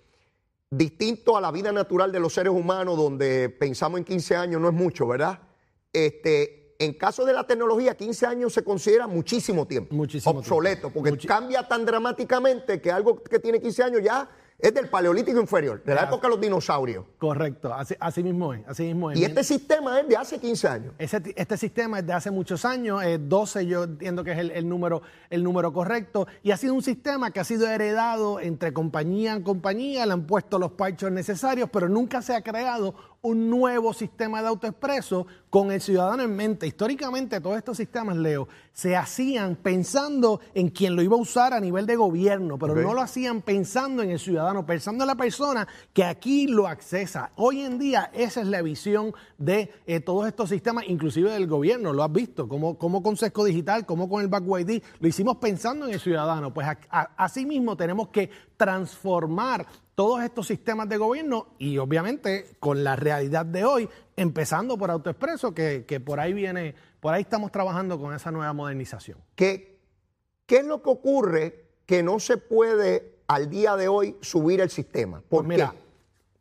distinto 0.69 1.37
a 1.37 1.41
la 1.41 1.53
vida 1.53 1.71
natural 1.71 2.11
de 2.11 2.19
los 2.19 2.33
seres 2.33 2.51
humanos, 2.51 2.97
donde 2.97 3.47
pensamos 3.47 3.97
en 3.97 4.03
15 4.03 4.35
años, 4.35 4.59
no 4.59 4.67
es 4.67 4.75
mucho, 4.75 5.07
¿verdad? 5.07 5.39
Este, 5.93 6.58
en 6.79 6.93
caso 6.93 7.25
de 7.25 7.33
la 7.33 7.45
tecnología, 7.45 7.93
15 7.95 8.25
años 8.25 8.53
se 8.53 8.63
considera 8.63 9.05
muchísimo 9.05 9.67
tiempo. 9.67 9.93
Muchísimo 9.93 10.39
obsoleto, 10.39 10.89
porque 10.89 11.17
cambia 11.27 11.67
tan 11.67 11.85
dramáticamente 11.85 12.79
que 12.79 12.89
algo 12.89 13.21
que 13.21 13.37
tiene 13.37 13.59
15 13.59 13.83
años 13.83 14.01
ya 14.01 14.29
es 14.57 14.73
del 14.73 14.89
paleolítico 14.89 15.39
inferior, 15.39 15.81
de 15.83 15.95
la 15.95 16.03
época 16.03 16.27
de 16.27 16.31
los 16.31 16.41
dinosaurios. 16.41 17.05
Correcto, 17.17 17.73
así, 17.73 18.23
mismo 18.23 18.53
es. 18.53 18.61
Así 18.67 18.83
mismo 18.83 19.11
Y 19.13 19.23
este 19.23 19.43
sistema 19.43 20.01
es 20.01 20.07
de 20.09 20.17
hace 20.17 20.37
15 20.37 20.67
años. 20.67 20.93
este 20.97 21.57
sistema 21.57 21.99
es 21.99 22.05
de 22.05 22.13
hace 22.13 22.29
muchos 22.29 22.65
años, 22.65 23.01
12 23.19 23.65
yo 23.65 23.83
entiendo 23.83 24.23
que 24.23 24.31
es 24.31 24.37
el, 24.37 24.67
número, 24.67 25.01
el 25.29 25.43
número 25.43 25.71
correcto, 25.71 26.27
y 26.43 26.51
ha 26.51 26.57
sido 26.57 26.73
un 26.73 26.83
sistema 26.83 27.31
que 27.31 27.39
ha 27.39 27.45
sido 27.45 27.67
heredado 27.67 28.41
entre 28.41 28.73
compañía 28.73 29.33
en 29.33 29.43
compañía, 29.43 30.05
le 30.05 30.13
han 30.13 30.27
puesto 30.27 30.59
los 30.59 30.71
parchos 30.73 31.09
necesarios, 31.09 31.69
pero 31.71 31.87
nunca 31.87 32.21
se 32.21 32.35
ha 32.35 32.41
creado 32.41 32.95
un 33.21 33.49
nuevo 33.49 33.93
sistema 33.93 34.41
de 34.41 34.47
autoexpreso 34.47 35.27
con 35.49 35.71
el 35.71 35.81
ciudadano 35.81 36.23
en 36.23 36.35
mente. 36.35 36.67
Históricamente 36.67 37.41
todos 37.41 37.57
estos 37.57 37.77
sistemas, 37.77 38.15
Leo, 38.17 38.47
se 38.71 38.95
hacían 38.95 39.55
pensando 39.55 40.39
en 40.53 40.69
quien 40.69 40.95
lo 40.95 41.01
iba 41.01 41.15
a 41.15 41.19
usar 41.19 41.53
a 41.53 41.59
nivel 41.59 41.85
de 41.85 41.95
gobierno, 41.95 42.57
pero 42.57 42.75
no 42.75 42.93
lo 42.93 43.01
hacían 43.01 43.41
pensando 43.41 44.03
en 44.03 44.11
el 44.11 44.19
ciudadano, 44.19 44.65
pensando 44.65 45.03
en 45.03 45.07
la 45.07 45.15
persona 45.15 45.67
que 45.91 46.03
aquí 46.03 46.47
lo 46.47 46.67
accesa. 46.67 47.31
Hoy 47.35 47.61
en 47.61 47.79
día 47.79 48.09
esa 48.13 48.41
es 48.41 48.47
la 48.47 48.61
visión 48.61 49.13
de 49.37 49.71
eh, 49.85 49.99
todos 49.99 50.27
estos 50.27 50.49
sistemas, 50.49 50.85
inclusive 50.87 51.31
del 51.31 51.47
gobierno, 51.47 51.93
lo 51.93 52.03
has 52.03 52.11
visto, 52.11 52.47
como, 52.47 52.77
como 52.77 53.03
con 53.03 53.17
Sesco 53.17 53.43
Digital, 53.43 53.85
como 53.85 54.07
con 54.07 54.21
el 54.21 54.27
Back 54.27 54.43
ID, 54.45 54.81
lo 54.99 55.07
hicimos 55.07 55.37
pensando 55.37 55.85
en 55.85 55.93
el 55.93 55.99
ciudadano. 55.99 56.53
Pues 56.53 56.67
así 57.17 57.45
mismo 57.45 57.75
tenemos 57.75 58.09
que 58.09 58.29
transformar 58.55 59.65
todos 59.99 60.23
estos 60.23 60.47
sistemas 60.47 60.87
de 60.87 60.95
gobierno 60.95 61.47
y 61.57 61.77
obviamente 61.77 62.55
con 62.61 62.85
la 62.85 62.95
realidad 62.95 63.45
de 63.45 63.65
hoy, 63.65 63.89
empezando 64.15 64.77
por 64.77 64.89
AutoExpreso, 64.91 65.53
que, 65.53 65.83
que 65.85 65.99
por 65.99 66.21
ahí 66.21 66.31
viene, 66.31 66.73
por 67.01 67.13
ahí 67.13 67.23
estamos 67.23 67.51
trabajando 67.51 67.99
con 67.99 68.13
esa 68.13 68.31
nueva 68.31 68.53
modernización. 68.53 69.17
¿Qué, 69.35 69.77
¿Qué 70.45 70.59
es 70.59 70.65
lo 70.65 70.81
que 70.81 70.89
ocurre 70.89 71.65
que 71.85 72.01
no 72.01 72.21
se 72.21 72.37
puede 72.37 73.19
al 73.27 73.49
día 73.49 73.75
de 73.75 73.89
hoy 73.89 74.15
subir 74.21 74.61
el 74.61 74.69
sistema? 74.69 75.17
¿Por 75.19 75.43
Pues 75.43 75.47
mira, 75.49 75.71
qué? 75.71 75.77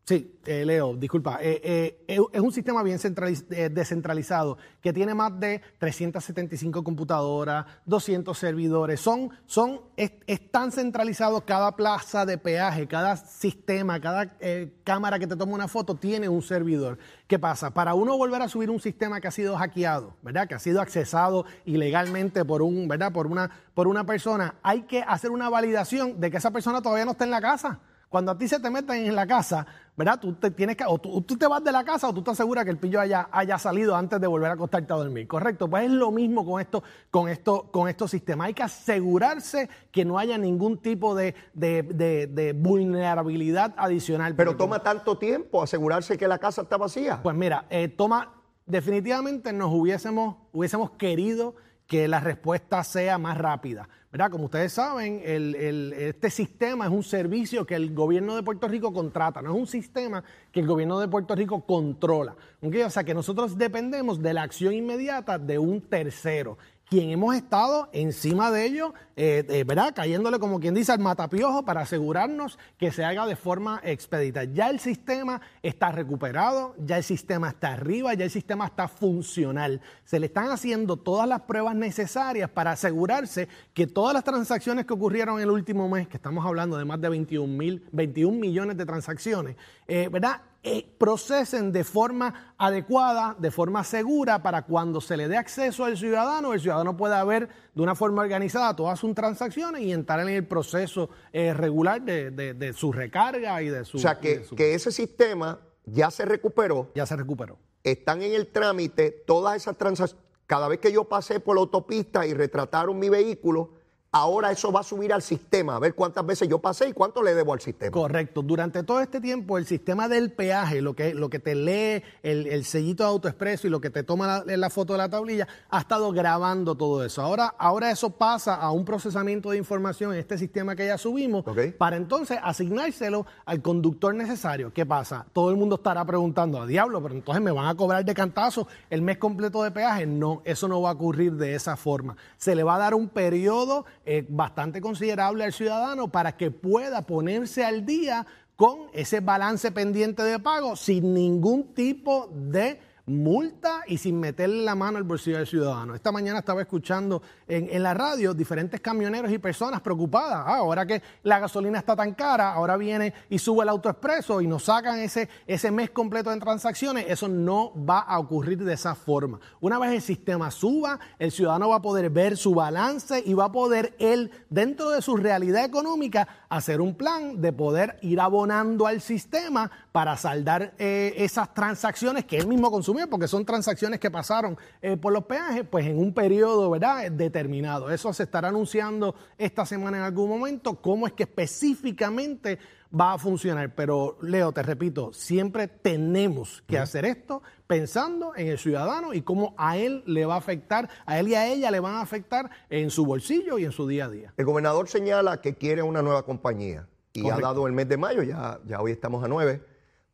Sí, 0.08 0.40
eh, 0.46 0.64
Leo, 0.64 0.96
disculpa. 0.96 1.38
Eh, 1.42 2.00
eh, 2.08 2.18
es 2.32 2.40
un 2.40 2.50
sistema 2.50 2.82
bien 2.82 2.98
eh, 2.98 3.68
descentralizado 3.68 4.56
que 4.80 4.90
tiene 4.90 5.12
más 5.12 5.38
de 5.38 5.60
375 5.76 6.82
computadoras, 6.82 7.66
200 7.84 8.38
servidores. 8.38 9.00
Son, 9.00 9.28
son, 9.44 9.82
es 9.96 10.50
tan 10.50 10.72
centralizado 10.72 11.44
cada 11.44 11.76
plaza 11.76 12.24
de 12.24 12.38
peaje, 12.38 12.86
cada 12.86 13.16
sistema, 13.16 14.00
cada 14.00 14.34
eh, 14.40 14.72
cámara 14.82 15.18
que 15.18 15.26
te 15.26 15.36
toma 15.36 15.52
una 15.52 15.68
foto 15.68 15.94
tiene 15.94 16.26
un 16.26 16.40
servidor. 16.40 16.96
¿Qué 17.26 17.38
pasa? 17.38 17.74
Para 17.74 17.92
uno 17.92 18.16
volver 18.16 18.40
a 18.40 18.48
subir 18.48 18.70
un 18.70 18.80
sistema 18.80 19.20
que 19.20 19.28
ha 19.28 19.30
sido 19.30 19.58
hackeado, 19.58 20.16
¿verdad? 20.22 20.48
Que 20.48 20.54
ha 20.54 20.58
sido 20.58 20.80
accesado 20.80 21.44
ilegalmente 21.66 22.46
por 22.46 22.62
un, 22.62 22.88
¿verdad? 22.88 23.12
Por 23.12 23.26
una, 23.26 23.50
por 23.74 23.86
una 23.86 24.06
persona, 24.06 24.54
hay 24.62 24.84
que 24.84 25.02
hacer 25.02 25.30
una 25.30 25.50
validación 25.50 26.18
de 26.18 26.30
que 26.30 26.38
esa 26.38 26.50
persona 26.50 26.80
todavía 26.80 27.04
no 27.04 27.10
está 27.10 27.24
en 27.24 27.30
la 27.30 27.42
casa. 27.42 27.80
Cuando 28.08 28.32
a 28.32 28.38
ti 28.38 28.48
se 28.48 28.58
te 28.58 28.70
meten 28.70 29.04
en 29.06 29.14
la 29.14 29.26
casa, 29.26 29.66
¿verdad? 29.94 30.18
Tú 30.18 30.32
te 30.34 30.50
tienes 30.50 30.76
que, 30.76 30.84
o 30.86 30.98
tú, 30.98 31.20
tú 31.22 31.36
te 31.36 31.46
vas 31.46 31.62
de 31.62 31.70
la 31.72 31.84
casa 31.84 32.08
o 32.08 32.14
tú 32.14 32.22
te 32.22 32.30
aseguras 32.30 32.64
que 32.64 32.70
el 32.70 32.78
pillo 32.78 33.00
haya, 33.00 33.28
haya 33.30 33.58
salido 33.58 33.94
antes 33.94 34.18
de 34.20 34.26
volver 34.26 34.50
a 34.50 34.54
acostarte 34.54 34.92
a 34.92 34.96
dormir, 34.96 35.28
¿correcto? 35.28 35.68
Pues 35.68 35.84
es 35.84 35.90
lo 35.90 36.10
mismo 36.10 36.46
con 36.46 36.58
esto, 36.60 36.82
con 37.10 37.28
esto, 37.28 37.68
con 37.70 37.86
estos 37.88 38.10
sistemas. 38.10 38.46
Hay 38.46 38.54
que 38.54 38.62
asegurarse 38.62 39.68
que 39.90 40.04
no 40.06 40.18
haya 40.18 40.38
ningún 40.38 40.78
tipo 40.78 41.14
de, 41.14 41.34
de- 41.52 41.82
de- 41.82 42.26
de 42.28 42.52
vulnerabilidad 42.54 43.74
adicional. 43.76 44.34
Pero 44.34 44.52
Porque 44.52 44.64
toma 44.64 44.82
tanto 44.82 45.18
tiempo 45.18 45.62
asegurarse 45.62 46.16
que 46.16 46.26
la 46.28 46.38
casa 46.38 46.62
está 46.62 46.76
vacía. 46.78 47.20
pues 47.22 47.36
mira, 47.36 47.66
eh, 47.68 47.88
toma, 47.88 48.32
definitivamente 48.64 49.52
nos 49.52 49.70
hubiésemos, 49.72 50.36
hubiésemos 50.52 50.92
querido 50.92 51.56
que 51.88 52.06
la 52.06 52.20
respuesta 52.20 52.84
sea 52.84 53.18
más 53.18 53.36
rápida. 53.36 53.88
¿verdad? 54.12 54.30
Como 54.30 54.44
ustedes 54.44 54.72
saben, 54.72 55.20
este 55.24 56.30
sistema 56.30 56.86
es 56.86 56.90
un 56.90 57.02
servicio 57.02 57.66
que 57.66 57.74
el 57.74 57.94
gobierno 57.94 58.36
de 58.36 58.42
Puerto 58.42 58.68
Rico 58.68 58.92
contrata, 58.92 59.42
no 59.42 59.50
es 59.50 59.56
un 59.58 59.66
sistema 59.66 60.22
que 60.52 60.60
el 60.60 60.66
gobierno 60.66 61.00
de 61.00 61.08
Puerto 61.08 61.34
Rico 61.34 61.64
controla. 61.66 62.36
¿ok? 62.60 62.74
O 62.86 62.90
sea 62.90 63.04
que 63.04 63.14
nosotros 63.14 63.58
dependemos 63.58 64.22
de 64.22 64.34
la 64.34 64.42
acción 64.42 64.74
inmediata 64.74 65.38
de 65.38 65.58
un 65.58 65.80
tercero 65.80 66.58
quien 66.88 67.10
hemos 67.10 67.34
estado 67.34 67.88
encima 67.92 68.50
de 68.50 68.64
ello, 68.64 68.94
eh, 69.16 69.44
eh, 69.48 69.64
¿verdad? 69.64 69.92
Cayéndole, 69.94 70.38
como 70.38 70.58
quien 70.58 70.74
dice, 70.74 70.92
al 70.92 71.00
matapiojo 71.00 71.64
para 71.64 71.82
asegurarnos 71.82 72.58
que 72.78 72.92
se 72.92 73.04
haga 73.04 73.26
de 73.26 73.36
forma 73.36 73.80
expedita. 73.84 74.44
Ya 74.44 74.70
el 74.70 74.80
sistema 74.80 75.40
está 75.62 75.92
recuperado, 75.92 76.74
ya 76.78 76.96
el 76.96 77.04
sistema 77.04 77.50
está 77.50 77.74
arriba, 77.74 78.14
ya 78.14 78.24
el 78.24 78.30
sistema 78.30 78.66
está 78.66 78.88
funcional. 78.88 79.82
Se 80.04 80.18
le 80.18 80.26
están 80.26 80.50
haciendo 80.50 80.96
todas 80.96 81.28
las 81.28 81.42
pruebas 81.42 81.74
necesarias 81.74 82.48
para 82.48 82.72
asegurarse 82.72 83.48
que 83.74 83.86
todas 83.86 84.14
las 84.14 84.24
transacciones 84.24 84.86
que 84.86 84.94
ocurrieron 84.94 85.40
el 85.40 85.50
último 85.50 85.88
mes, 85.88 86.08
que 86.08 86.16
estamos 86.16 86.44
hablando 86.46 86.78
de 86.78 86.84
más 86.84 87.00
de 87.00 87.08
21, 87.10 87.46
mil, 87.46 87.84
21 87.92 88.38
millones 88.38 88.76
de 88.76 88.86
transacciones, 88.86 89.56
eh, 89.88 90.08
¿verdad? 90.10 90.42
eh, 90.62 90.86
procesen 90.98 91.72
de 91.72 91.82
forma 91.84 92.54
adecuada, 92.58 93.34
de 93.38 93.50
forma 93.50 93.84
segura, 93.84 94.42
para 94.42 94.62
cuando 94.62 95.00
se 95.00 95.16
le 95.16 95.26
dé 95.28 95.36
acceso 95.36 95.84
al 95.84 95.96
ciudadano, 95.96 96.52
el 96.52 96.60
ciudadano 96.60 96.96
pueda 96.96 97.22
ver 97.24 97.48
de 97.74 97.82
una 97.82 97.94
forma 97.94 98.22
organizada 98.22 98.74
todas 98.76 98.98
sus 98.98 99.14
transacciones 99.14 99.82
y 99.82 99.92
entrar 99.92 100.20
en 100.20 100.28
el 100.28 100.46
proceso 100.46 101.08
eh, 101.32 101.54
regular 101.54 102.02
de, 102.02 102.30
de- 102.32 102.54
de 102.54 102.72
su 102.72 102.92
recarga 102.92 103.62
y 103.62 103.68
de 103.68 103.84
su... 103.84 103.96
o 103.96 104.00
sea, 104.00 104.18
que, 104.20 104.44
su- 104.44 104.56
que 104.56 104.74
ese 104.74 104.90
sistema 104.92 105.60
ya 105.86 106.10
se 106.10 106.24
recuperó, 106.24 106.90
ya 106.94 107.06
se 107.06 107.16
recuperó. 107.16 107.56
están 107.84 108.20
en 108.22 108.32
el 108.34 108.48
trámite 108.48 109.10
todas 109.26 109.56
esas 109.56 109.78
transacciones. 109.78 110.26
Cada 110.46 110.66
vez 110.68 110.80
que 110.80 110.92
yo 110.92 111.04
pasé 111.04 111.40
por 111.40 111.56
la 111.56 111.60
autopista 111.60 112.26
y 112.26 112.34
retrataron 112.34 112.98
mi 112.98 113.08
vehículo, 113.08 113.70
ahora 114.18 114.50
eso 114.50 114.72
va 114.72 114.80
a 114.80 114.84
subir 114.84 115.12
al 115.12 115.22
sistema, 115.22 115.76
a 115.76 115.78
ver 115.78 115.94
cuántas 115.94 116.24
veces 116.24 116.48
yo 116.48 116.58
pasé 116.58 116.88
y 116.88 116.92
cuánto 116.92 117.22
le 117.22 117.34
debo 117.34 117.52
al 117.52 117.60
sistema. 117.60 117.90
Correcto. 117.92 118.42
Durante 118.42 118.82
todo 118.82 119.00
este 119.00 119.20
tiempo, 119.20 119.58
el 119.58 119.66
sistema 119.66 120.08
del 120.08 120.32
peaje, 120.32 120.82
lo 120.82 120.94
que, 120.94 121.14
lo 121.14 121.30
que 121.30 121.38
te 121.38 121.54
lee 121.54 122.02
el, 122.22 122.46
el 122.46 122.64
sellito 122.64 123.02
de 123.02 123.08
AutoExpreso 123.10 123.66
y 123.66 123.70
lo 123.70 123.80
que 123.80 123.90
te 123.90 124.02
toma 124.02 124.44
la, 124.44 124.56
la 124.56 124.70
foto 124.70 124.92
de 124.94 124.98
la 124.98 125.08
tablilla, 125.08 125.46
ha 125.70 125.80
estado 125.80 126.12
grabando 126.12 126.74
todo 126.74 127.04
eso. 127.04 127.22
Ahora, 127.22 127.54
ahora 127.58 127.90
eso 127.90 128.10
pasa 128.10 128.54
a 128.54 128.70
un 128.70 128.84
procesamiento 128.84 129.50
de 129.50 129.58
información 129.58 130.12
en 130.12 130.18
este 130.18 130.38
sistema 130.38 130.74
que 130.76 130.86
ya 130.86 130.98
subimos 130.98 131.44
para 131.76 131.96
entonces 131.96 132.38
asignárselo 132.42 133.26
al 133.44 133.62
conductor 133.62 134.14
necesario. 134.14 134.72
¿Qué 134.72 134.86
pasa? 134.86 135.26
Todo 135.32 135.50
el 135.50 135.56
mundo 135.56 135.76
estará 135.76 136.04
preguntando, 136.04 136.60
a 136.60 136.66
diablo, 136.66 137.02
pero 137.02 137.14
entonces 137.14 137.42
me 137.42 137.50
van 137.50 137.66
a 137.66 137.74
cobrar 137.74 138.04
de 138.04 138.14
cantazo 138.14 138.68
el 138.90 139.02
mes 139.02 139.18
completo 139.18 139.62
de 139.62 139.70
peaje. 139.70 140.06
No, 140.06 140.42
eso 140.44 140.68
no 140.68 140.80
va 140.80 140.90
a 140.90 140.92
ocurrir 140.92 141.34
de 141.34 141.54
esa 141.54 141.76
forma. 141.76 142.16
Se 142.36 142.54
le 142.54 142.62
va 142.62 142.76
a 142.76 142.78
dar 142.78 142.94
un 142.94 143.08
periodo 143.08 143.84
eh, 144.10 144.24
bastante 144.26 144.80
considerable 144.80 145.44
al 145.44 145.52
ciudadano 145.52 146.08
para 146.08 146.34
que 146.34 146.50
pueda 146.50 147.02
ponerse 147.02 147.62
al 147.62 147.84
día 147.84 148.26
con 148.56 148.86
ese 148.94 149.20
balance 149.20 149.70
pendiente 149.70 150.22
de 150.22 150.38
pago 150.38 150.76
sin 150.76 151.12
ningún 151.12 151.74
tipo 151.74 152.30
de 152.32 152.80
multa 153.08 153.82
y 153.86 153.98
sin 153.98 154.20
meterle 154.20 154.64
la 154.64 154.74
mano 154.74 154.98
al 154.98 155.04
bolsillo 155.04 155.38
del 155.38 155.46
ciudadano. 155.46 155.94
Esta 155.94 156.12
mañana 156.12 156.40
estaba 156.40 156.60
escuchando 156.60 157.22
en, 157.46 157.68
en 157.70 157.82
la 157.82 157.94
radio 157.94 158.34
diferentes 158.34 158.80
camioneros 158.80 159.32
y 159.32 159.38
personas 159.38 159.80
preocupadas. 159.80 160.44
Ah, 160.46 160.56
ahora 160.56 160.86
que 160.86 161.02
la 161.22 161.38
gasolina 161.38 161.78
está 161.78 161.96
tan 161.96 162.14
cara, 162.14 162.52
ahora 162.52 162.76
viene 162.76 163.12
y 163.30 163.38
sube 163.38 163.62
el 163.62 163.68
autoexpreso 163.68 164.40
y 164.40 164.46
nos 164.46 164.64
sacan 164.64 164.98
ese, 164.98 165.28
ese 165.46 165.70
mes 165.70 165.90
completo 165.90 166.30
de 166.30 166.38
transacciones. 166.38 167.06
Eso 167.08 167.28
no 167.28 167.72
va 167.84 168.00
a 168.00 168.18
ocurrir 168.18 168.62
de 168.62 168.74
esa 168.74 168.94
forma. 168.94 169.40
Una 169.60 169.78
vez 169.78 169.92
el 169.92 170.02
sistema 170.02 170.50
suba, 170.50 170.98
el 171.18 171.32
ciudadano 171.32 171.70
va 171.70 171.76
a 171.76 171.82
poder 171.82 172.10
ver 172.10 172.36
su 172.36 172.54
balance 172.54 173.22
y 173.24 173.34
va 173.34 173.46
a 173.46 173.52
poder 173.52 173.94
él, 173.98 174.30
dentro 174.50 174.90
de 174.90 175.02
su 175.02 175.16
realidad 175.16 175.64
económica, 175.64 176.46
hacer 176.48 176.80
un 176.80 176.94
plan 176.94 177.40
de 177.40 177.52
poder 177.52 177.98
ir 178.02 178.20
abonando 178.20 178.86
al 178.86 179.00
sistema 179.00 179.70
para 179.92 180.16
saldar 180.16 180.72
eh, 180.78 181.14
esas 181.16 181.52
transacciones 181.52 182.24
que 182.24 182.38
él 182.38 182.46
mismo 182.46 182.70
consumió, 182.70 183.08
porque 183.08 183.28
son 183.28 183.44
transacciones 183.44 184.00
que 184.00 184.10
pasaron 184.10 184.56
eh, 184.80 184.96
por 184.96 185.12
los 185.12 185.24
peajes, 185.24 185.64
pues 185.68 185.86
en 185.86 185.98
un 185.98 186.14
periodo 186.14 186.70
¿verdad? 186.70 187.10
determinado. 187.10 187.90
Eso 187.90 188.12
se 188.12 188.22
estará 188.22 188.48
anunciando 188.48 189.14
esta 189.36 189.66
semana 189.66 189.98
en 189.98 190.04
algún 190.04 190.28
momento, 190.28 190.80
cómo 190.80 191.06
es 191.06 191.12
que 191.12 191.24
específicamente 191.24 192.58
va 192.92 193.14
a 193.14 193.18
funcionar. 193.18 193.74
Pero 193.74 194.18
Leo, 194.22 194.52
te 194.52 194.62
repito, 194.62 195.12
siempre 195.12 195.68
tenemos 195.68 196.62
que 196.66 196.78
hacer 196.78 197.04
esto 197.04 197.42
pensando 197.66 198.32
en 198.36 198.48
el 198.48 198.58
ciudadano 198.58 199.12
y 199.14 199.22
cómo 199.22 199.54
a 199.58 199.76
él 199.76 200.02
le 200.06 200.24
va 200.26 200.34
a 200.34 200.38
afectar, 200.38 200.88
a 201.06 201.18
él 201.18 201.28
y 201.28 201.34
a 201.34 201.46
ella 201.46 201.70
le 201.70 201.80
van 201.80 201.94
a 201.94 202.00
afectar 202.00 202.50
en 202.70 202.90
su 202.90 203.04
bolsillo 203.04 203.58
y 203.58 203.64
en 203.64 203.72
su 203.72 203.86
día 203.86 204.06
a 204.06 204.08
día. 204.08 204.34
El 204.36 204.44
gobernador 204.44 204.88
señala 204.88 205.40
que 205.40 205.54
quiere 205.54 205.82
una 205.82 206.02
nueva 206.02 206.24
compañía 206.24 206.88
y 207.12 207.22
Correcto. 207.22 207.44
ha 207.44 207.48
dado 207.48 207.66
el 207.66 207.72
mes 207.72 207.88
de 207.88 207.96
mayo, 207.96 208.22
ya, 208.22 208.60
ya 208.66 208.80
hoy 208.80 208.92
estamos 208.92 209.22
a 209.24 209.28
9, 209.28 209.60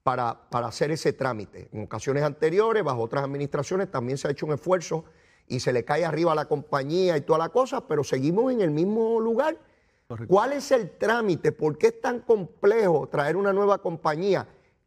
para, 0.03 0.49
para 0.51 0.67
hacer 0.67 0.91
ese 0.91 1.13
trámite. 1.13 1.69
En 1.73 1.85
ocasiones 1.85 2.23
anteriores, 2.23 2.83
bajo 2.85 3.01
otras 3.01 3.25
administraciones, 3.25 3.91
también 3.91 4.19
se 4.19 4.29
ha 4.29 4.31
hecho 4.31 4.47
un 4.47 4.53
esfuerzo 4.53 5.05
y 5.47 5.61
se 5.61 5.73
le 5.73 5.85
cae 5.85 6.05
arriba 6.05 6.33
a 6.33 6.35
la 6.35 6.47
compañía 6.47 7.17
y 7.17 7.21
toda 7.23 7.39
la 7.39 7.49
cosa, 7.49 7.87
pero 7.87 8.05
seguimos 8.05 8.53
en 8.53 8.61
el 8.61 8.71
mismo 8.71 9.21
lugar. 9.21 9.59
¿Cuál 10.27 10.53
es 10.53 10.71
el 10.71 10.91
trámite? 10.91 11.51
¿Por 11.53 11.79
qué 11.79 11.89
es 11.89 12.01
tan 12.01 12.21
complejo 12.21 13.09
traer 13.09 13.37
una 13.37 13.53
nueva 13.53 13.79
compañía? 13.79 14.47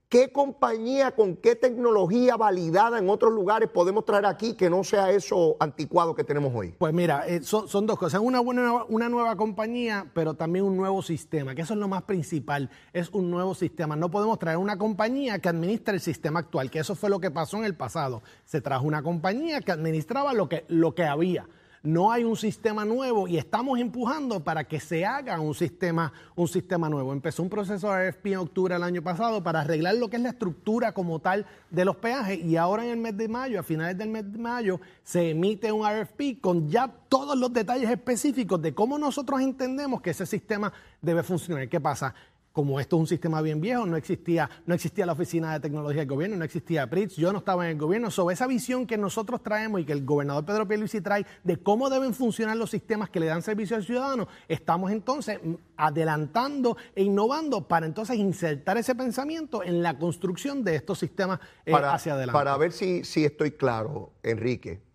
¿Qué 0.09 0.31
compañía 0.31 1.11
con 1.11 1.35
qué 1.35 1.55
tecnología 1.55 2.37
validada 2.37 2.97
en 2.97 3.09
otros 3.09 3.33
lugares 3.33 3.67
podemos 3.67 4.05
traer 4.05 4.25
aquí 4.25 4.53
que 4.53 4.69
no 4.69 4.81
sea 4.85 5.11
eso 5.11 5.57
anticuado 5.59 6.15
que 6.15 6.23
tenemos 6.23 6.53
hoy? 6.55 6.73
Pues 6.77 6.93
mira, 6.93 7.27
eh, 7.27 7.41
son, 7.43 7.67
son 7.67 7.85
dos 7.85 7.97
cosas. 7.97 8.21
Una, 8.21 8.39
buena, 8.39 8.85
una 8.85 9.09
nueva 9.09 9.35
compañía, 9.35 10.09
pero 10.13 10.35
también 10.35 10.63
un 10.63 10.77
nuevo 10.77 11.01
sistema, 11.01 11.55
que 11.55 11.63
eso 11.63 11.73
es 11.73 11.79
lo 11.79 11.89
más 11.89 12.03
principal, 12.03 12.69
es 12.93 13.09
un 13.09 13.29
nuevo 13.29 13.53
sistema. 13.53 13.97
No 13.97 14.09
podemos 14.09 14.39
traer 14.39 14.59
una 14.59 14.77
compañía 14.77 15.39
que 15.39 15.49
administre 15.49 15.95
el 15.95 15.99
sistema 15.99 16.39
actual, 16.39 16.71
que 16.71 16.79
eso 16.79 16.95
fue 16.95 17.09
lo 17.09 17.19
que 17.19 17.31
pasó 17.31 17.57
en 17.57 17.65
el 17.65 17.75
pasado. 17.75 18.21
Se 18.45 18.61
trajo 18.61 18.85
una 18.85 19.03
compañía 19.03 19.59
que 19.59 19.73
administraba 19.73 20.33
lo 20.33 20.47
que, 20.47 20.63
lo 20.69 20.95
que 20.95 21.03
había. 21.03 21.47
No 21.87 22.11
hay 22.11 22.25
un 22.25 22.35
sistema 22.35 22.83
nuevo 22.83 23.29
y 23.29 23.37
estamos 23.37 23.79
empujando 23.79 24.43
para 24.43 24.65
que 24.65 24.77
se 24.77 25.05
haga 25.05 25.39
un 25.39 25.55
sistema, 25.55 26.11
un 26.35 26.49
sistema 26.49 26.89
nuevo. 26.89 27.13
Empezó 27.13 27.41
un 27.41 27.49
proceso 27.49 27.89
de 27.89 28.11
RFP 28.11 28.25
en 28.25 28.37
octubre 28.39 28.73
del 28.73 28.83
año 28.83 29.01
pasado 29.01 29.41
para 29.41 29.61
arreglar 29.61 29.95
lo 29.95 30.09
que 30.09 30.17
es 30.17 30.21
la 30.21 30.31
estructura 30.31 30.91
como 30.91 31.19
tal 31.19 31.45
de 31.69 31.85
los 31.85 31.95
peajes 31.95 32.43
y 32.43 32.57
ahora 32.57 32.83
en 32.83 32.89
el 32.89 32.97
mes 32.97 33.15
de 33.15 33.29
mayo, 33.29 33.57
a 33.57 33.63
finales 33.63 33.97
del 33.97 34.09
mes 34.09 34.29
de 34.29 34.37
mayo, 34.37 34.81
se 35.01 35.29
emite 35.29 35.71
un 35.71 35.87
RFP 35.89 36.41
con 36.41 36.67
ya 36.67 36.93
todos 37.07 37.37
los 37.37 37.53
detalles 37.53 37.89
específicos 37.89 38.61
de 38.61 38.75
cómo 38.75 38.99
nosotros 38.99 39.39
entendemos 39.39 40.01
que 40.01 40.09
ese 40.09 40.25
sistema 40.25 40.73
debe 41.01 41.23
funcionar. 41.23 41.69
¿Qué 41.69 41.79
pasa? 41.79 42.13
Como 42.57 42.79
esto 42.79 42.95
es 42.95 43.01
un 43.01 43.07
sistema 43.07 43.39
bien 43.43 43.61
viejo, 43.61 43.85
no 43.85 43.95
existía, 43.97 44.49
no 44.65 44.73
existía 44.73 45.05
la 45.05 45.11
Oficina 45.11 45.53
de 45.53 45.59
Tecnología 45.59 45.99
del 45.99 46.09
Gobierno, 46.09 46.37
no 46.37 46.43
existía 46.43 46.89
PRITS, 46.89 47.15
yo 47.15 47.31
no 47.31 47.37
estaba 47.37 47.65
en 47.65 47.73
el 47.73 47.77
gobierno. 47.77 48.09
Sobre 48.09 48.33
esa 48.33 48.47
visión 48.47 48.87
que 48.87 48.97
nosotros 48.97 49.43
traemos 49.43 49.79
y 49.79 49.85
que 49.85 49.93
el 49.93 50.03
gobernador 50.03 50.43
Pedro 50.43 50.67
Pierluisi 50.67 50.99
trae 51.01 51.23
de 51.43 51.57
cómo 51.57 51.87
deben 51.87 52.15
funcionar 52.15 52.57
los 52.57 52.71
sistemas 52.71 53.11
que 53.11 53.19
le 53.19 53.27
dan 53.27 53.43
servicio 53.43 53.75
al 53.75 53.83
ciudadano, 53.83 54.27
estamos 54.47 54.89
entonces 54.89 55.39
adelantando 55.75 56.77
e 56.95 57.03
innovando 57.03 57.67
para 57.67 57.85
entonces 57.85 58.17
insertar 58.17 58.75
ese 58.79 58.95
pensamiento 58.95 59.61
en 59.61 59.83
la 59.83 59.99
construcción 59.99 60.63
de 60.63 60.77
estos 60.77 60.97
sistemas 60.97 61.39
eh, 61.63 61.75
hacia 61.75 62.13
adelante. 62.13 62.33
Para 62.33 62.57
ver 62.57 62.71
si, 62.71 63.03
si 63.03 63.23
estoy 63.23 63.51
claro, 63.51 64.13
Enrique. 64.23 64.86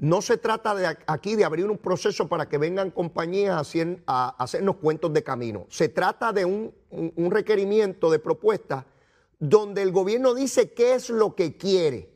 No 0.00 0.22
se 0.22 0.38
trata 0.38 0.74
de 0.74 0.96
aquí 1.06 1.36
de 1.36 1.44
abrir 1.44 1.66
un 1.66 1.76
proceso 1.76 2.26
para 2.26 2.48
que 2.48 2.56
vengan 2.56 2.90
compañías 2.90 3.54
a, 3.54 3.60
hacer, 3.60 4.02
a 4.06 4.30
hacernos 4.42 4.76
cuentos 4.76 5.12
de 5.12 5.22
camino. 5.22 5.66
Se 5.68 5.90
trata 5.90 6.32
de 6.32 6.46
un, 6.46 6.72
un 6.90 7.30
requerimiento 7.30 8.10
de 8.10 8.18
propuesta 8.18 8.86
donde 9.38 9.82
el 9.82 9.92
gobierno 9.92 10.34
dice 10.34 10.72
qué 10.72 10.94
es 10.94 11.10
lo 11.10 11.34
que 11.34 11.56
quiere. 11.56 12.10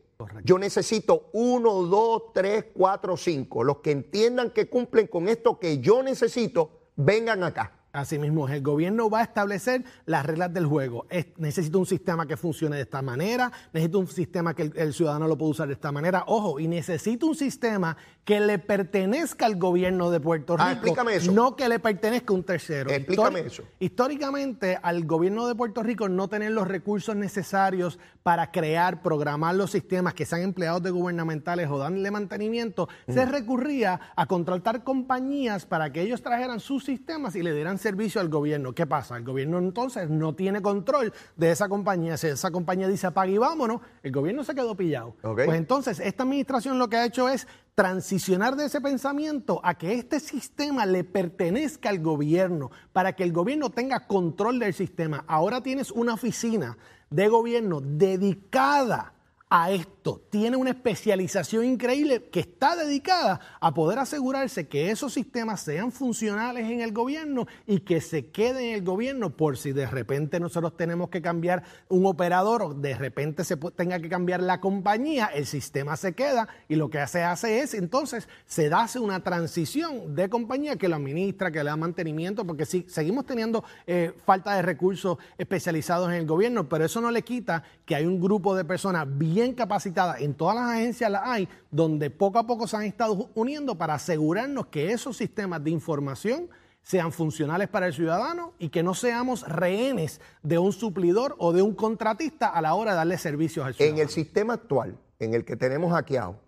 Yo 0.44 0.58
necesito 0.58 1.28
uno, 1.32 1.82
dos, 1.82 2.32
tres, 2.32 2.66
cuatro, 2.74 3.16
cinco. 3.16 3.62
Los 3.62 3.78
que 3.78 3.90
entiendan 3.90 4.50
que 4.50 4.68
cumplen 4.68 5.06
con 5.06 5.28
esto 5.28 5.58
que 5.58 5.78
yo 5.78 6.02
necesito, 6.02 6.70
vengan 6.96 7.42
acá. 7.42 7.83
Asimismo, 7.94 8.48
el 8.48 8.60
gobierno 8.60 9.08
va 9.08 9.20
a 9.20 9.22
establecer 9.22 9.84
las 10.04 10.26
reglas 10.26 10.52
del 10.52 10.66
juego. 10.66 11.06
necesito 11.36 11.78
un 11.78 11.86
sistema 11.86 12.26
que 12.26 12.36
funcione 12.36 12.74
de 12.74 12.82
esta 12.82 13.02
manera, 13.02 13.52
necesito 13.72 14.00
un 14.00 14.08
sistema 14.08 14.52
que 14.52 14.72
el, 14.74 14.92
ciudadano 14.92 15.28
lo 15.28 15.38
pueda 15.38 15.52
usar 15.52 15.68
de 15.68 15.74
esta 15.74 15.92
manera. 15.92 16.24
Ojo, 16.26 16.58
y 16.58 16.66
necesito 16.66 17.28
un 17.28 17.36
sistema 17.36 17.96
que 18.24 18.40
le 18.40 18.58
pertenezca 18.58 19.46
al 19.46 19.56
gobierno 19.56 20.10
de 20.10 20.18
Puerto 20.18 20.56
ah, 20.58 20.74
Rico. 20.74 20.96
No 21.32 21.54
que 21.54 21.68
le 21.68 21.78
pertenezca 21.78 22.32
a 22.32 22.36
un 22.36 22.42
tercero. 22.42 22.90
Explícame 22.90 23.40
eso. 23.40 23.62
Históricamente, 23.78 24.76
al 24.82 25.04
gobierno 25.04 25.46
de 25.46 25.54
Puerto 25.54 25.84
Rico 25.84 26.08
no 26.08 26.26
tener 26.26 26.50
los 26.50 26.66
recursos 26.66 27.14
necesarios 27.14 28.00
para 28.24 28.50
crear, 28.50 29.02
programar 29.02 29.54
los 29.54 29.70
sistemas 29.70 30.14
que 30.14 30.26
sean 30.26 30.42
empleados 30.42 30.82
de 30.82 30.90
gubernamentales 30.90 31.68
o 31.70 31.78
darle 31.78 32.10
mantenimiento, 32.10 32.88
se 33.06 33.24
recurría 33.24 34.00
a 34.16 34.26
contratar 34.26 34.82
compañías 34.82 35.64
para 35.64 35.92
que 35.92 36.00
ellos 36.00 36.22
trajeran 36.22 36.58
sus 36.58 36.84
sistemas 36.84 37.36
y 37.36 37.42
le 37.42 37.54
dieran 37.54 37.78
servicio 37.84 38.18
al 38.20 38.30
gobierno. 38.30 38.74
¿Qué 38.74 38.86
pasa? 38.86 39.16
El 39.16 39.24
gobierno 39.24 39.58
entonces 39.58 40.08
no 40.08 40.34
tiene 40.34 40.62
control 40.62 41.12
de 41.36 41.50
esa 41.50 41.68
compañía. 41.68 42.16
Si 42.16 42.28
esa 42.28 42.50
compañía 42.50 42.88
dice 42.88 43.06
apague 43.06 43.34
y 43.34 43.38
vámonos, 43.38 43.82
el 44.02 44.10
gobierno 44.10 44.42
se 44.42 44.54
quedó 44.54 44.74
pillado. 44.74 45.14
Pues 45.20 45.50
entonces, 45.50 46.00
esta 46.00 46.22
administración 46.22 46.78
lo 46.78 46.88
que 46.88 46.96
ha 46.96 47.04
hecho 47.04 47.28
es 47.28 47.46
transicionar 47.74 48.56
de 48.56 48.66
ese 48.66 48.80
pensamiento 48.80 49.60
a 49.62 49.74
que 49.74 49.94
este 49.94 50.18
sistema 50.18 50.86
le 50.86 51.04
pertenezca 51.04 51.90
al 51.90 51.98
gobierno, 51.98 52.70
para 52.92 53.12
que 53.12 53.22
el 53.22 53.32
gobierno 53.32 53.68
tenga 53.70 54.06
control 54.06 54.58
del 54.58 54.72
sistema. 54.72 55.24
Ahora 55.26 55.62
tienes 55.62 55.90
una 55.90 56.14
oficina 56.14 56.78
de 57.10 57.28
gobierno 57.28 57.82
dedicada 57.82 59.12
a 59.50 59.70
esto, 59.70 60.22
tiene 60.30 60.56
una 60.56 60.70
especialización 60.70 61.64
increíble 61.64 62.28
que 62.30 62.40
está 62.40 62.76
dedicada 62.76 63.40
a 63.60 63.74
poder 63.74 63.98
asegurarse 63.98 64.66
que 64.68 64.90
esos 64.90 65.12
sistemas 65.12 65.60
sean 65.60 65.92
funcionales 65.92 66.68
en 66.68 66.80
el 66.80 66.92
gobierno 66.92 67.46
y 67.66 67.80
que 67.80 68.00
se 68.00 68.30
queden 68.30 68.64
en 68.64 68.74
el 68.76 68.82
gobierno 68.82 69.30
por 69.30 69.56
si 69.56 69.72
de 69.72 69.86
repente 69.86 70.40
nosotros 70.40 70.76
tenemos 70.76 71.10
que 71.10 71.22
cambiar 71.22 71.62
un 71.88 72.06
operador 72.06 72.62
o 72.62 72.74
de 72.74 72.94
repente 72.94 73.44
se 73.44 73.56
tenga 73.56 74.00
que 74.00 74.08
cambiar 74.08 74.42
la 74.42 74.60
compañía, 74.60 75.26
el 75.26 75.46
sistema 75.46 75.96
se 75.96 76.14
queda 76.14 76.48
y 76.68 76.76
lo 76.76 76.88
que 76.88 77.06
se 77.06 77.22
hace 77.22 77.60
es 77.60 77.74
entonces 77.74 78.28
se 78.46 78.72
hace 78.72 78.98
una 78.98 79.22
transición 79.22 80.14
de 80.14 80.28
compañía 80.28 80.76
que 80.76 80.88
lo 80.88 80.96
administra, 80.96 81.52
que 81.52 81.62
le 81.62 81.70
da 81.70 81.76
mantenimiento, 81.76 82.46
porque 82.46 82.66
si 82.66 82.86
seguimos 82.88 83.26
teniendo 83.26 83.62
eh, 83.86 84.14
falta 84.24 84.56
de 84.56 84.62
recursos 84.62 85.18
especializados 85.36 86.08
en 86.08 86.14
el 86.14 86.26
gobierno, 86.26 86.68
pero 86.68 86.86
eso 86.86 87.00
no 87.00 87.10
le 87.10 87.22
quita 87.22 87.62
que 87.84 87.94
hay 87.94 88.06
un 88.06 88.20
grupo 88.20 88.56
de 88.56 88.64
personas 88.64 89.06
bien 89.06 89.33
capacitada 89.54 90.18
en 90.18 90.34
todas 90.34 90.56
las 90.56 90.70
agencias 90.70 91.10
las 91.10 91.22
hay, 91.24 91.48
donde 91.70 92.10
poco 92.10 92.38
a 92.38 92.46
poco 92.46 92.66
se 92.66 92.76
han 92.76 92.84
estado 92.84 93.30
uniendo 93.34 93.76
para 93.76 93.94
asegurarnos 93.94 94.66
que 94.66 94.92
esos 94.92 95.16
sistemas 95.16 95.62
de 95.62 95.70
información 95.70 96.48
sean 96.82 97.12
funcionales 97.12 97.68
para 97.68 97.86
el 97.86 97.94
ciudadano 97.94 98.52
y 98.58 98.68
que 98.68 98.82
no 98.82 98.94
seamos 98.94 99.46
rehenes 99.48 100.20
de 100.42 100.58
un 100.58 100.72
suplidor 100.72 101.34
o 101.38 101.52
de 101.52 101.62
un 101.62 101.74
contratista 101.74 102.48
a 102.48 102.60
la 102.60 102.74
hora 102.74 102.92
de 102.92 102.98
darle 102.98 103.18
servicios 103.18 103.66
al 103.66 103.74
ciudadano. 103.74 103.96
En 103.98 104.02
el 104.02 104.10
sistema 104.10 104.54
actual, 104.54 104.98
en 105.18 105.34
el 105.34 105.44
que 105.44 105.56
tenemos 105.56 105.92
hackeado, 105.92 106.40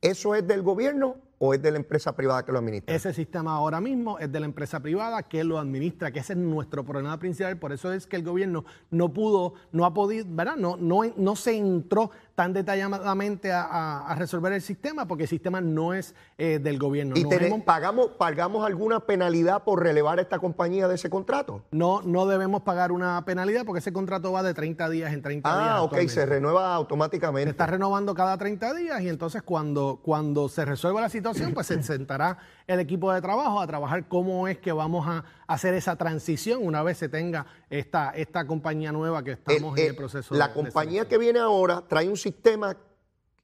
¿eso 0.00 0.34
es 0.34 0.46
del 0.46 0.62
gobierno 0.62 1.16
o 1.44 1.52
es 1.52 1.60
de 1.60 1.70
la 1.70 1.76
empresa 1.76 2.16
privada 2.16 2.42
que 2.44 2.52
lo 2.52 2.58
administra? 2.58 2.94
Ese 2.94 3.12
sistema 3.12 3.54
ahora 3.54 3.80
mismo 3.80 4.18
es 4.18 4.32
de 4.32 4.40
la 4.40 4.46
empresa 4.46 4.80
privada 4.80 5.22
que 5.22 5.44
lo 5.44 5.58
administra, 5.58 6.10
que 6.10 6.20
ese 6.20 6.32
es 6.32 6.38
nuestro 6.38 6.84
problema 6.84 7.18
principal. 7.18 7.58
Por 7.58 7.72
eso 7.72 7.92
es 7.92 8.06
que 8.06 8.16
el 8.16 8.24
gobierno 8.24 8.64
no 8.90 9.12
pudo, 9.12 9.52
no 9.70 9.84
ha 9.84 9.92
podido, 9.92 10.24
¿verdad? 10.28 10.56
No, 10.56 10.76
no, 10.78 11.02
no 11.16 11.36
se 11.36 11.56
entró 11.56 12.10
tan 12.34 12.52
detalladamente 12.52 13.52
a, 13.52 14.14
resolver 14.18 14.52
el 14.52 14.62
sistema 14.62 15.06
porque 15.06 15.24
el 15.24 15.28
sistema 15.28 15.60
no 15.60 15.94
es 15.94 16.14
eh, 16.38 16.58
del 16.58 16.78
gobierno. 16.78 17.14
¿Y 17.16 17.24
pagamos, 17.64 18.10
pagamos 18.18 18.66
alguna 18.66 19.00
penalidad 19.00 19.64
por 19.64 19.82
relevar 19.82 20.18
a 20.18 20.22
esta 20.22 20.38
compañía 20.38 20.88
de 20.88 20.96
ese 20.96 21.10
contrato? 21.10 21.62
No, 21.70 22.02
no 22.02 22.26
debemos 22.26 22.62
pagar 22.62 22.92
una 22.92 23.24
penalidad 23.24 23.64
porque 23.64 23.78
ese 23.80 23.92
contrato 23.92 24.32
va 24.32 24.42
de 24.42 24.54
30 24.54 24.88
días 24.90 25.12
en 25.12 25.22
30 25.22 25.48
días. 25.48 25.68
Ah, 25.70 25.82
ok, 25.82 25.96
se 26.08 26.26
renueva 26.26 26.74
automáticamente. 26.74 27.44
Se 27.44 27.50
está 27.50 27.66
renovando 27.66 28.14
cada 28.14 28.36
30 28.36 28.74
días 28.74 29.00
y 29.02 29.08
entonces 29.08 29.42
cuando, 29.42 30.00
cuando 30.02 30.48
se 30.48 30.64
resuelva 30.64 31.00
la 31.00 31.08
situación, 31.08 31.54
pues 31.54 31.66
se 31.68 31.82
sentará 31.82 32.38
el 32.66 32.80
equipo 32.80 33.12
de 33.12 33.20
trabajo 33.20 33.60
a 33.60 33.66
trabajar 33.66 34.08
cómo 34.08 34.48
es 34.48 34.58
que 34.58 34.72
vamos 34.72 35.06
a 35.06 35.24
hacer 35.46 35.74
esa 35.74 35.96
transición 35.96 36.60
una 36.62 36.82
vez 36.82 36.98
se 36.98 37.08
tenga 37.08 37.46
esta, 37.68 38.10
esta 38.10 38.46
compañía 38.46 38.92
nueva 38.92 39.22
que 39.22 39.32
estamos 39.32 39.78
en 39.78 39.86
el 39.86 39.96
proceso. 39.96 40.34
La 40.34 40.52
compañía 40.52 41.06
que 41.06 41.18
viene 41.18 41.38
ahora 41.38 41.84
trae 41.86 42.08
un 42.08 42.16
sistema 42.16 42.76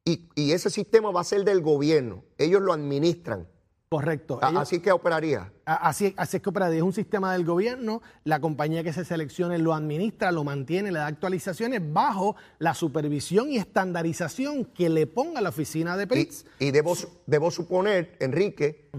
y, 0.04 0.28
y, 0.34 0.52
ese 0.52 0.70
sistema 0.70 1.10
va 1.10 1.20
a 1.20 1.24
ser 1.24 1.44
del 1.44 1.60
gobierno. 1.60 2.24
Ellos 2.38 2.62
lo 2.62 2.72
administran. 2.72 3.46
Correcto. 3.92 4.38
así 4.40 4.78
que 4.78 4.92
operaría. 4.92 5.52
Así, 5.64 6.14
así 6.16 6.36
es 6.36 6.42
que 6.44 6.48
operaría. 6.48 6.76
Es 6.78 6.84
un 6.84 6.92
sistema 6.92 7.32
del 7.32 7.44
gobierno. 7.44 8.02
La 8.22 8.38
compañía 8.38 8.84
que 8.84 8.92
se 8.92 9.04
seleccione 9.04 9.58
lo 9.58 9.74
administra, 9.74 10.30
lo 10.30 10.44
mantiene, 10.44 10.92
le 10.92 11.00
da 11.00 11.08
actualizaciones 11.08 11.80
bajo 11.92 12.36
la 12.60 12.74
supervisión 12.74 13.50
y 13.50 13.56
estandarización 13.56 14.64
que 14.64 14.88
le 14.88 15.08
ponga 15.08 15.40
la 15.40 15.48
oficina 15.48 15.96
de 15.96 16.06
PRITS. 16.06 16.46
Y, 16.60 16.70
debo, 16.70 16.94
debo 17.26 17.50
suponer, 17.50 18.16
Enrique, 18.20 18.90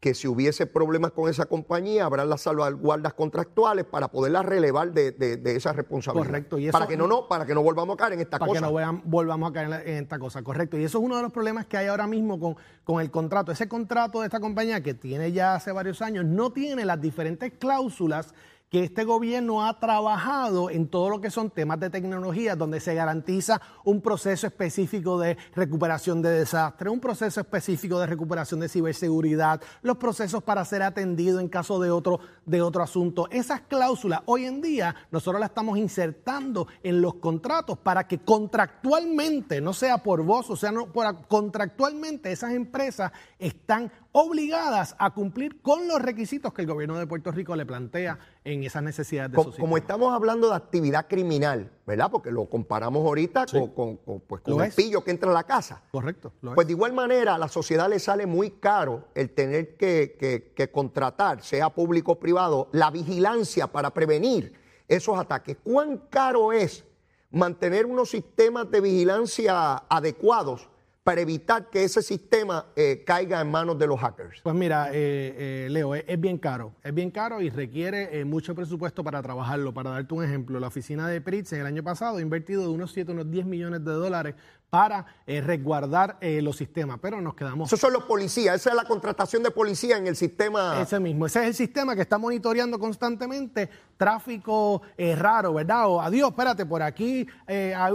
que 0.00 0.14
si 0.14 0.28
hubiese 0.28 0.66
problemas 0.66 1.10
con 1.10 1.28
esa 1.28 1.46
compañía, 1.46 2.04
habrá 2.04 2.24
las 2.24 2.42
salvaguardas 2.42 3.14
contractuales 3.14 3.84
para 3.84 4.08
poderla 4.08 4.42
relevar 4.42 4.92
de, 4.92 5.10
de, 5.10 5.56
esa 5.56 5.72
responsabilidad. 5.72 6.26
Correcto. 6.26 6.58
Y 6.58 6.70
para, 6.70 6.86
que 6.86 6.96
no, 6.96 7.08
no, 7.08 7.26
para 7.26 7.44
que 7.46 7.54
no 7.54 7.62
volvamos 7.62 7.94
a 7.94 7.96
caer 7.96 8.12
en 8.12 8.20
esta 8.20 8.38
cosa. 8.38 8.60
Para 8.60 8.86
que 8.86 8.92
no 8.92 9.02
volvamos 9.04 9.50
a 9.50 9.52
caer 9.52 9.88
en, 9.88 10.04
esta 10.04 10.20
cosa, 10.20 10.42
correcto. 10.42 10.78
Y 10.78 10.84
eso 10.84 10.98
es 10.98 11.04
uno 11.04 11.16
de 11.16 11.22
los 11.22 11.32
problemas 11.32 11.66
que 11.66 11.76
hay 11.76 11.88
ahora 11.88 12.06
mismo 12.06 12.38
con, 12.38 12.56
con 12.84 13.00
el 13.00 13.10
contrato. 13.10 13.50
Ese 13.50 13.68
contrato 13.68 14.20
de 14.20 14.26
esta 14.26 14.38
compañía 14.38 14.82
que 14.82 14.94
tiene 14.94 15.32
ya 15.32 15.56
hace 15.56 15.72
varios 15.72 16.00
años 16.00 16.24
no 16.24 16.52
tiene 16.52 16.84
las 16.84 17.00
diferentes 17.00 17.52
cláusulas 17.58 18.34
que 18.70 18.84
este 18.84 19.04
gobierno 19.04 19.66
ha 19.66 19.78
trabajado 19.80 20.70
en 20.70 20.88
todo 20.88 21.08
lo 21.08 21.20
que 21.20 21.30
son 21.30 21.50
temas 21.50 21.80
de 21.80 21.90
tecnología, 21.90 22.54
donde 22.54 22.80
se 22.80 22.94
garantiza 22.94 23.60
un 23.84 24.00
proceso 24.00 24.46
específico 24.46 25.18
de 25.18 25.36
recuperación 25.54 26.20
de 26.20 26.30
desastre, 26.30 26.90
un 26.90 27.00
proceso 27.00 27.40
específico 27.40 27.98
de 27.98 28.06
recuperación 28.06 28.60
de 28.60 28.68
ciberseguridad, 28.68 29.60
los 29.82 29.96
procesos 29.96 30.42
para 30.42 30.64
ser 30.64 30.82
atendido 30.82 31.40
en 31.40 31.48
caso 31.48 31.80
de 31.80 31.90
otro, 31.90 32.20
de 32.44 32.60
otro 32.60 32.82
asunto. 32.82 33.28
Esas 33.30 33.62
cláusulas 33.62 34.20
hoy 34.26 34.44
en 34.44 34.60
día 34.60 34.94
nosotros 35.10 35.40
las 35.40 35.50
estamos 35.50 35.78
insertando 35.78 36.68
en 36.82 37.00
los 37.00 37.14
contratos 37.14 37.78
para 37.78 38.06
que 38.06 38.18
contractualmente, 38.18 39.60
no 39.60 39.72
sea 39.72 39.98
por 39.98 40.22
vos, 40.22 40.50
o 40.50 40.56
sea, 40.56 40.72
no, 40.72 40.92
por, 40.92 41.26
contractualmente 41.26 42.32
esas 42.32 42.52
empresas 42.52 43.12
están 43.38 43.90
obligadas 44.12 44.96
a 44.98 45.10
cumplir 45.10 45.60
con 45.60 45.86
los 45.86 46.00
requisitos 46.00 46.52
que 46.52 46.62
el 46.62 46.68
gobierno 46.68 46.98
de 46.98 47.06
Puerto 47.06 47.30
Rico 47.30 47.54
le 47.54 47.66
plantea 47.66 48.18
en 48.52 48.64
esas 48.64 48.82
necesidades 48.82 49.30
de 49.30 49.36
como, 49.36 49.52
como 49.52 49.76
estamos 49.76 50.14
hablando 50.14 50.48
de 50.48 50.56
actividad 50.56 51.06
criminal, 51.06 51.70
¿verdad? 51.86 52.10
Porque 52.10 52.30
lo 52.30 52.46
comparamos 52.46 53.04
ahorita 53.04 53.44
con, 53.74 53.98
pues, 54.26 54.42
el 54.46 54.72
pillo 54.72 55.04
que 55.04 55.10
entra 55.10 55.30
a 55.30 55.34
la 55.34 55.44
casa. 55.44 55.82
Correcto. 55.90 56.32
pues 56.54 56.66
de 56.66 56.72
igual 56.72 56.92
manera 56.92 57.34
a 57.34 57.38
la 57.38 57.48
sociedad 57.48 57.88
le 57.88 57.98
sale 57.98 58.26
muy 58.26 58.52
caro 58.52 59.08
el 59.14 59.30
tener 59.30 59.76
que, 59.76 60.52
que 60.54 60.70
contratar, 60.70 61.42
sea 61.42 61.70
público 61.70 62.12
o 62.12 62.18
privado, 62.18 62.68
la 62.72 62.90
vigilancia 62.90 63.66
para 63.66 63.92
prevenir 63.92 64.54
esos 64.88 65.18
ataques. 65.18 65.58
¿Cuán 65.62 65.98
caro 66.08 66.52
es 66.52 66.84
mantener 67.30 67.84
unos 67.84 68.10
sistemas 68.10 68.70
de 68.70 68.80
vigilancia 68.80 69.76
adecuados? 69.88 70.68
Para 71.08 71.22
evitar 71.22 71.70
que 71.70 71.84
ese 71.84 72.02
sistema 72.02 72.66
eh, 72.76 73.02
caiga 73.06 73.40
en 73.40 73.50
manos 73.50 73.78
de 73.78 73.86
los 73.86 73.98
hackers? 73.98 74.42
Pues 74.42 74.54
mira, 74.54 74.90
eh, 74.92 75.64
eh, 75.64 75.68
Leo, 75.70 75.94
es, 75.94 76.20
bien 76.20 76.36
caro, 76.36 76.74
es 76.84 76.92
bien 76.92 77.10
caro 77.10 77.40
y 77.40 77.48
requiere 77.48 78.26
mucho 78.26 78.54
presupuesto 78.54 79.02
para 79.02 79.22
trabajarlo. 79.22 79.72
Para 79.72 79.88
darte 79.88 80.12
un 80.12 80.22
ejemplo, 80.22 80.60
la 80.60 80.66
oficina 80.66 81.08
de 81.08 81.22
Pritz 81.22 81.54
el 81.54 81.64
año 81.64 81.82
pasado 81.82 82.18
ha 82.18 82.20
invertido 82.20 82.60
de 82.60 82.68
unos 82.68 82.92
7, 82.92 83.12
unos 83.12 83.30
10 83.30 83.46
millones 83.46 83.82
de 83.86 83.92
dólares 83.92 84.34
para 84.70 85.06
eh, 85.26 85.40
resguardar 85.40 86.18
eh, 86.20 86.42
los 86.42 86.56
sistemas, 86.56 86.98
pero 87.00 87.20
nos 87.20 87.34
quedamos... 87.34 87.68
Esos 87.68 87.80
son 87.80 87.92
los 87.92 88.04
policías, 88.04 88.56
esa 88.56 88.70
es 88.70 88.76
la 88.76 88.84
contratación 88.84 89.42
de 89.42 89.50
policía 89.50 89.96
en 89.96 90.06
el 90.06 90.16
sistema... 90.16 90.80
Ese 90.80 91.00
mismo, 91.00 91.26
ese 91.26 91.40
es 91.40 91.46
el 91.46 91.54
sistema 91.54 91.94
que 91.94 92.02
está 92.02 92.18
monitoreando 92.18 92.78
constantemente 92.78 93.70
tráfico 93.96 94.82
eh, 94.96 95.16
raro, 95.16 95.54
¿verdad? 95.54 95.88
O 95.88 96.00
adiós, 96.00 96.30
espérate, 96.30 96.66
por 96.66 96.82
aquí 96.82 97.26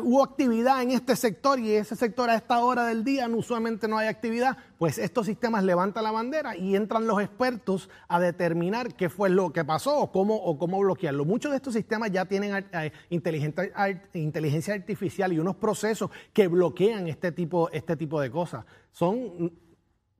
hubo 0.03 0.23
actividad 0.23 0.81
en 0.81 0.91
este 0.91 1.15
sector 1.15 1.59
y 1.59 1.73
ese 1.73 1.95
sector 1.95 2.29
a 2.29 2.35
esta 2.35 2.59
hora 2.59 2.85
del 2.85 3.03
día 3.03 3.27
usualmente 3.27 3.87
no 3.87 3.97
hay 3.97 4.07
actividad, 4.07 4.57
pues 4.83 4.97
estos 4.97 5.27
sistemas 5.27 5.63
levantan 5.63 6.03
la 6.03 6.11
bandera 6.11 6.57
y 6.57 6.75
entran 6.75 7.07
los 7.07 7.21
expertos 7.21 7.89
a 8.09 8.19
determinar 8.19 8.95
qué 8.95 9.07
fue 9.07 9.29
lo 9.29 9.53
que 9.53 9.63
pasó 9.63 9.97
o 9.97 10.11
cómo, 10.11 10.35
o 10.35 10.57
cómo 10.57 10.77
bloquearlo. 10.77 11.23
Muchos 11.23 11.51
de 11.51 11.55
estos 11.55 11.73
sistemas 11.73 12.11
ya 12.11 12.25
tienen 12.25 12.65
inteligencia, 13.09 13.71
inteligencia 14.11 14.73
artificial 14.73 15.31
y 15.31 15.39
unos 15.39 15.55
procesos 15.55 16.11
que 16.33 16.49
bloquean 16.49 17.07
este 17.07 17.31
tipo, 17.31 17.69
este 17.71 17.95
tipo 17.95 18.19
de 18.19 18.29
cosas. 18.29 18.65
Son 18.91 19.53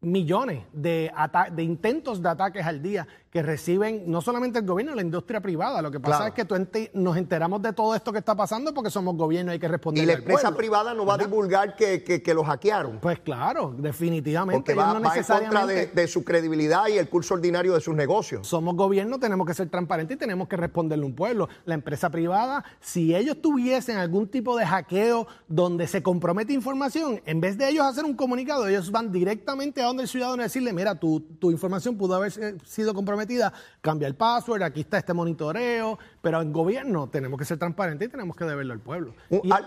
millones 0.04 0.66
de, 0.74 1.12
de 1.52 1.64
intentos 1.64 2.22
de 2.22 2.30
ataques 2.30 2.66
al 2.66 2.82
día 2.82 3.08
que 3.34 3.42
reciben 3.42 4.04
no 4.06 4.22
solamente 4.22 4.60
el 4.60 4.66
gobierno, 4.66 4.94
la 4.94 5.02
industria 5.02 5.42
privada. 5.42 5.82
Lo 5.82 5.90
que 5.90 6.00
pasa 6.00 6.28
es 6.28 6.34
que 6.36 6.92
nos 6.94 7.18
enteramos 7.18 7.64
de 7.64 7.74
todo 7.74 7.96
esto 7.96 8.14
que 8.14 8.20
está 8.20 8.36
pasando 8.36 8.76
porque 8.76 8.92
somos 8.92 9.18
gobierno 9.18 9.52
y 9.52 9.54
hay 9.54 9.60
que 9.60 9.68
responder. 9.68 10.04
Y 10.04 10.06
la 10.06 10.14
empresa 10.14 10.56
privada 10.56 10.94
no 10.94 11.04
va 11.04 11.16
a 11.16 11.18
divulgar 11.18 11.76
que, 11.76 12.04
que, 12.04 12.34
lo 12.36 12.44
hackearon. 12.44 13.00
Pues 13.00 13.20
claro, 13.22 13.74
definitivamente. 13.76 14.60
Porque 14.60 14.76
va, 14.76 14.94
no 14.94 15.16
en 15.16 15.24
contra 15.24 15.66
de, 15.66 16.08
su 16.08 16.24
credibilidad 16.24 16.88
y 16.90 17.00
el 17.00 17.10
curso 17.10 17.34
ordinario 17.34 17.74
de 17.74 17.82
sus 17.82 17.96
negocios. 17.96 18.48
Somos 18.48 18.76
gobierno, 18.76 19.20
tenemos 19.20 19.48
que 19.48 19.56
ser 19.56 19.68
transparentes 19.68 20.16
y 20.16 20.20
tenemos 20.20 20.48
que 20.48 20.56
responderle 20.56 21.04
a 21.04 21.08
un 21.08 21.16
pueblo. 21.16 21.50
La 21.66 21.74
empresa 21.74 22.12
privada, 22.12 22.64
si 22.82 23.16
ellos 23.16 23.42
tuviesen 23.42 23.98
algún 23.98 24.28
tipo 24.28 24.56
de 24.56 24.68
hackeo 24.68 25.26
donde 25.48 25.88
se 25.88 26.04
compromete 26.04 26.54
información, 26.54 27.20
en 27.26 27.42
vez 27.42 27.58
de 27.58 27.68
ellos 27.68 27.84
hacer 27.84 28.06
un 28.06 28.14
comunicado, 28.14 28.68
ellos 28.68 28.92
van 28.92 29.12
directamente 29.12 29.82
a 29.82 29.90
donde 29.94 30.04
el 30.04 30.10
ciudadano 30.10 30.42
y 30.42 30.46
decirle, 30.46 30.74
mira, 30.74 31.00
tu, 31.00 31.20
tu 31.20 31.52
información 31.52 31.98
pudo 31.98 32.16
haber 32.16 32.32
sido 32.66 32.94
comprometida 32.94 33.54
cambia 33.82 34.08
el 34.08 34.16
password, 34.16 34.64
aquí 34.64 34.82
está 34.82 34.98
este 34.98 35.14
monitoreo, 35.14 36.00
pero 36.22 36.42
en 36.42 36.52
gobierno 36.52 37.10
tenemos 37.10 37.38
que 37.38 37.46
ser 37.46 37.60
transparentes 37.60 38.08
y 38.08 38.12
tenemos 38.12 38.36
que 38.36 38.46
deberlo 38.46 38.74
al 38.74 38.80
pueblo. 38.80 39.14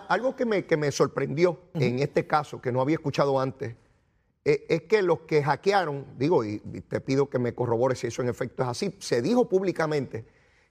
algo 0.08 0.34
que 0.34 0.44
me, 0.44 0.66
que 0.66 0.76
me 0.76 0.90
sorprendió 0.90 1.60
en 1.74 2.00
este 2.00 2.26
caso, 2.26 2.60
que 2.60 2.72
no 2.72 2.80
había 2.80 2.96
escuchado 2.96 3.40
antes, 3.40 3.76
e, 4.44 4.66
es 4.68 4.82
que 4.82 5.02
los 5.02 5.20
que 5.20 5.42
hackearon, 5.42 6.04
digo, 6.18 6.44
y, 6.44 6.58
te 6.88 7.00
pido 7.00 7.30
que 7.30 7.38
me 7.38 7.54
corrobores 7.54 8.00
si 8.00 8.08
eso 8.08 8.22
en 8.22 8.28
efecto 8.28 8.62
es 8.62 8.68
así, 8.68 8.94
se 8.98 9.22
dijo 9.22 9.48
públicamente 9.48 10.24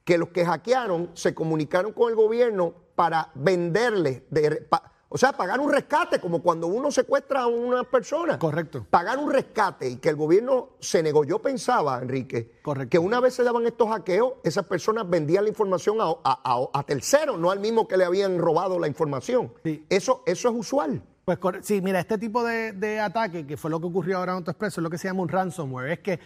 que 0.03 0.17
los 0.17 0.29
que 0.29 0.45
hackearon 0.45 1.11
se 1.13 1.33
comunicaron 1.33 1.93
con 1.93 2.09
el 2.09 2.15
gobierno 2.15 2.73
para 2.95 3.31
venderle, 3.35 4.25
de, 4.29 4.67
o 5.15 5.17
sea, 5.17 5.32
pagar 5.32 5.62
un 5.62 5.71
rescate, 5.71 6.19
como 6.19 6.41
cuando 6.41 6.67
uno 6.67 6.91
secuestra 6.91 7.43
a 7.43 7.47
una 7.47 7.86
persona. 7.86 8.38
Correcto. 8.38 8.86
Pagar 8.89 9.17
un 9.17 9.32
rescate 9.32 9.88
y 9.88 9.95
que 9.95 10.10
el 10.10 10.17
gobierno 10.17 10.71
se 10.82 11.01
negó. 11.01 11.23
Yo 11.23 11.39
pensaba, 11.39 12.01
Enrique, 12.01 12.51
que 12.89 12.99
una 12.99 13.21
vez 13.21 13.34
se 13.34 13.45
daban 13.45 13.65
estos 13.65 13.88
hackeos, 13.88 14.34
esas 14.43 14.65
personas 14.65 15.10
vendían 15.10 15.45
la 15.45 15.49
información 15.51 15.99
a, 16.01 16.84
terceros, 16.86 17.39
no 17.39 17.49
al 17.49 17.62
mismo 17.62 17.88
que 17.88 17.95
le 17.95 18.04
habían 18.04 18.38
robado 18.38 18.78
la 18.78 18.89
información. 18.89 19.54
Eso, 19.88 20.21
eso 20.25 20.49
es 20.49 20.54
usual. 20.54 21.01
Pues 21.25 21.39
sí, 21.63 21.81
mira, 21.81 21.99
este 21.99 22.19
tipo 22.19 22.43
de, 22.43 22.99
ataque, 22.99 23.47
que 23.47 23.57
fue 23.57 23.71
lo 23.71 23.79
que 23.79 23.88
ocurrió 23.88 24.19
ahora 24.19 24.33
en 24.33 24.38
Autoexpreso, 24.38 24.79
es 24.79 24.83
lo 24.83 24.91
que 24.91 24.99
se 24.99 25.07
llama 25.07 25.23
un 25.23 25.29
ransomware. 25.29 25.93
Es 25.93 25.99
que 25.99 26.19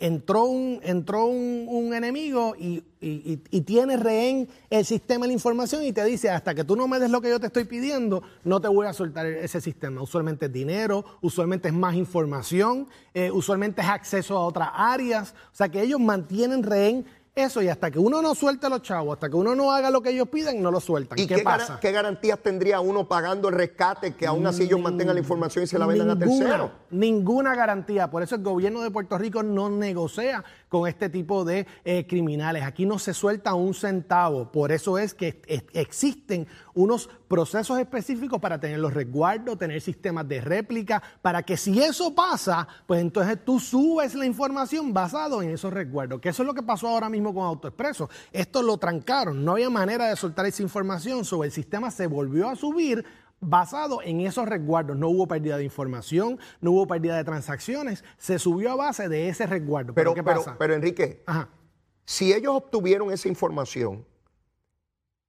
entró 0.00 0.46
un, 0.46 0.80
entró 0.82 1.26
un, 1.26 1.94
enemigo 1.94 2.56
y, 2.58 2.82
tiene 3.64 3.96
rehén 3.96 4.48
el 4.70 4.84
sistema 4.84 5.22
de 5.22 5.28
la 5.28 5.34
información 5.34 5.84
y 5.84 5.92
te 5.92 6.04
dice, 6.04 6.30
hasta 6.30 6.52
que 6.52 6.64
tú 6.64 6.74
no 6.74 6.88
me 6.88 6.98
des 6.98 7.10
lo 7.10 7.20
que 7.20 7.28
yo 7.30 7.38
te 7.38 7.46
estoy 7.46 7.64
pidiendo, 7.64 8.24
no 8.42 8.60
te 8.60 8.66
voy 8.66 8.88
a 8.88 8.92
soltar 8.92 9.24
ese 9.26 9.60
sistema. 9.60 10.02
Usualmente 10.02 10.46
es 10.46 10.52
dinero, 10.52 11.04
usualmente 11.20 11.68
es 11.68 11.74
más 11.74 11.94
información, 11.94 12.88
eh, 13.14 13.30
usualmente 13.30 13.82
es 13.82 13.88
acceso 13.88 14.36
a 14.36 14.44
otras 14.44 14.70
áreas. 14.74 15.32
O 15.52 15.54
sea 15.54 15.68
que 15.68 15.80
ellos 15.80 16.00
mantienen 16.00 16.64
rehén 16.64 17.06
eso 17.34 17.60
y 17.60 17.68
hasta 17.68 17.90
que 17.90 17.98
uno 17.98 18.22
no 18.22 18.34
suelte 18.34 18.66
a 18.66 18.68
los 18.68 18.82
chavos, 18.82 19.14
hasta 19.14 19.28
que 19.28 19.34
uno 19.34 19.56
no 19.56 19.72
haga 19.72 19.90
lo 19.90 20.00
que 20.00 20.10
ellos 20.10 20.28
piden, 20.28 20.62
no 20.62 20.70
lo 20.70 20.80
sueltan. 20.80 21.18
¿Y 21.18 21.26
qué, 21.26 21.38
pasa? 21.38 21.80
¿Qué 21.80 21.90
garantías 21.90 22.38
tendría 22.38 22.78
uno 22.80 23.08
pagando 23.08 23.48
el 23.48 23.56
rescate 23.56 24.14
que 24.14 24.24
aún 24.24 24.46
así 24.46 24.62
ellos 24.62 24.80
mantengan 24.80 25.16
la 25.16 25.20
información 25.20 25.64
y 25.64 25.66
se 25.66 25.76
la 25.76 25.86
vendan 25.86 26.10
a 26.10 26.18
terceros? 26.18 26.70
Ninguna 26.90 27.56
garantía. 27.56 28.08
Por 28.08 28.22
eso 28.22 28.36
el 28.36 28.42
gobierno 28.42 28.82
de 28.82 28.90
Puerto 28.92 29.18
Rico 29.18 29.42
no 29.42 29.68
negocia 29.68 30.44
con 30.68 30.88
este 30.88 31.08
tipo 31.08 31.44
de 31.44 31.66
eh, 31.84 32.06
criminales. 32.06 32.62
Aquí 32.62 32.86
no 32.86 33.00
se 33.00 33.12
suelta 33.12 33.54
un 33.54 33.74
centavo. 33.74 34.52
Por 34.52 34.70
eso 34.70 34.96
es 34.98 35.12
que 35.12 35.42
existen 35.72 36.46
unos 36.74 37.08
procesos 37.26 37.78
específicos 37.80 38.40
para 38.40 38.60
tener 38.60 38.78
los 38.78 38.94
resguardos, 38.94 39.58
tener 39.58 39.80
sistemas 39.80 40.28
de 40.28 40.40
réplica, 40.40 41.02
para 41.20 41.42
que 41.42 41.56
si 41.56 41.80
eso 41.82 42.14
pasa, 42.14 42.66
pues 42.86 43.00
entonces 43.00 43.44
tú 43.44 43.58
subes 43.58 44.14
la 44.14 44.26
información 44.26 44.92
basado 44.92 45.42
en 45.42 45.50
esos 45.50 45.72
resguardos. 45.72 46.20
Que 46.20 46.28
eso 46.28 46.42
es 46.42 46.46
lo 46.46 46.54
que 46.54 46.62
pasó 46.62 46.88
ahora 46.88 47.08
mismo 47.08 47.23
con 47.32 47.46
AutoExpreso. 47.46 48.10
Esto 48.32 48.62
lo 48.62 48.76
trancaron, 48.76 49.44
no 49.44 49.52
había 49.52 49.70
manera 49.70 50.08
de 50.08 50.16
soltar 50.16 50.46
esa 50.46 50.62
información, 50.62 51.24
sobre 51.24 51.46
el 51.46 51.52
sistema 51.52 51.90
se 51.90 52.06
volvió 52.06 52.48
a 52.48 52.56
subir 52.56 53.04
basado 53.40 54.00
en 54.02 54.20
esos 54.20 54.48
resguardos. 54.48 54.96
No 54.96 55.08
hubo 55.08 55.28
pérdida 55.28 55.56
de 55.56 55.64
información, 55.64 56.38
no 56.60 56.72
hubo 56.72 56.86
pérdida 56.86 57.16
de 57.16 57.24
transacciones, 57.24 58.04
se 58.18 58.38
subió 58.38 58.72
a 58.72 58.76
base 58.76 59.08
de 59.08 59.28
ese 59.28 59.46
resguardo. 59.46 59.94
Pero, 59.94 60.14
¿qué 60.14 60.22
pasa? 60.22 60.56
Pero, 60.58 60.74
Enrique, 60.74 61.22
si 62.04 62.32
ellos 62.32 62.54
obtuvieron 62.54 63.12
esa 63.12 63.28
información, 63.28 64.04